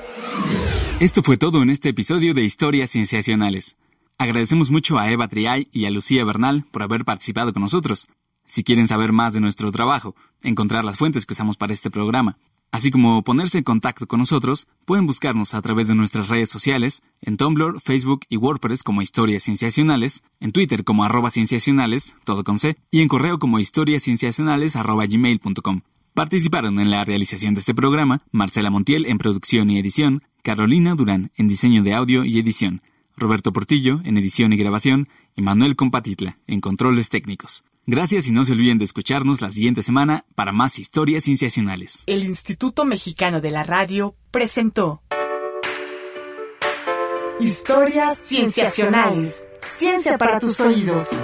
Esto 1.02 1.22
fue 1.22 1.36
todo 1.36 1.62
en 1.62 1.70
este 1.70 1.90
episodio 1.90 2.34
de 2.34 2.46
Historias 2.46 2.92
Cienciacionales. 2.92 3.76
Agradecemos 4.18 4.72
mucho 4.72 4.98
a 4.98 5.12
Eva 5.12 5.28
Triay 5.28 5.68
y 5.74 5.84
a 5.84 5.92
Lucía 5.92 6.24
Bernal 6.24 6.66
por 6.72 6.84
haber 6.84 7.04
participado 7.04 7.52
con 7.52 7.64
nosotros. 7.64 8.08
Si 8.48 8.64
quieren 8.64 8.88
saber 8.88 9.12
más 9.12 9.34
de 9.34 9.42
nuestro 9.42 9.74
trabajo, 9.74 10.16
encontrar 10.42 10.86
las 10.86 10.98
fuentes 10.98 11.26
que 11.26 11.34
usamos 11.34 11.58
para 11.58 11.74
este 11.74 11.92
programa, 11.92 12.38
así 12.72 12.92
como 12.92 13.22
ponerse 13.24 13.58
en 13.58 13.66
contacto 13.66 14.08
con 14.08 14.20
nosotros, 14.20 14.68
pueden 14.86 15.06
buscarnos 15.06 15.54
a 15.54 15.62
través 15.62 15.90
de 15.90 15.96
nuestras 15.96 16.30
redes 16.30 16.50
sociales, 16.50 17.04
en 17.22 17.36
Tumblr, 17.36 17.82
Facebook 17.82 18.22
y 18.30 18.38
WordPress 18.38 18.82
como 18.82 19.02
Historias 19.02 19.44
Cienciacionales, 19.44 20.24
en 20.40 20.54
Twitter 20.54 20.86
como 20.86 21.04
arroba 21.04 21.30
cienciacionales, 21.30 22.16
todo 22.24 22.46
con 22.46 22.58
C, 22.58 22.78
y 22.90 23.02
en 23.02 23.10
correo 23.10 23.38
como 23.38 23.60
historiascienciacionales 23.60 24.78
arroba 24.78 25.06
gmail.com. 25.06 25.82
Participaron 26.14 26.80
en 26.80 26.90
la 26.90 27.04
realización 27.04 27.54
de 27.54 27.60
este 27.60 27.76
programa 27.76 28.22
Marcela 28.32 28.70
Montiel 28.70 29.06
en 29.08 29.18
producción 29.18 29.70
y 29.70 29.78
edición, 29.78 30.24
Carolina 30.46 30.94
Durán 30.94 31.32
en 31.38 31.48
diseño 31.48 31.82
de 31.82 31.96
audio 31.96 32.24
y 32.24 32.38
edición, 32.40 32.84
Roberto 33.18 33.52
Portillo 33.52 34.00
en 34.06 34.16
edición 34.16 34.54
y 34.54 34.58
grabación 34.58 35.08
y 35.36 35.42
Manuel 35.42 35.76
Compatitla 35.76 36.38
en 36.46 36.62
controles 36.62 37.10
técnicos. 37.10 37.64
Gracias 37.88 38.28
y 38.28 38.32
no 38.32 38.46
se 38.46 38.54
olviden 38.54 38.78
de 38.78 38.86
escucharnos 38.86 39.42
la 39.42 39.50
siguiente 39.50 39.82
semana 39.82 40.24
para 40.36 40.52
más 40.52 40.78
historias 40.78 41.24
cienciacionales. 41.24 42.04
El 42.06 42.24
Instituto 42.24 42.86
Mexicano 42.86 43.42
de 43.42 43.50
la 43.50 43.64
Radio 43.64 44.14
presentó 44.30 45.02
Historias 47.40 48.22
Cienciacionales. 48.22 49.44
Ciencia 49.66 50.16
para 50.20 50.38
tus 50.38 50.60
oídos. 50.60 51.18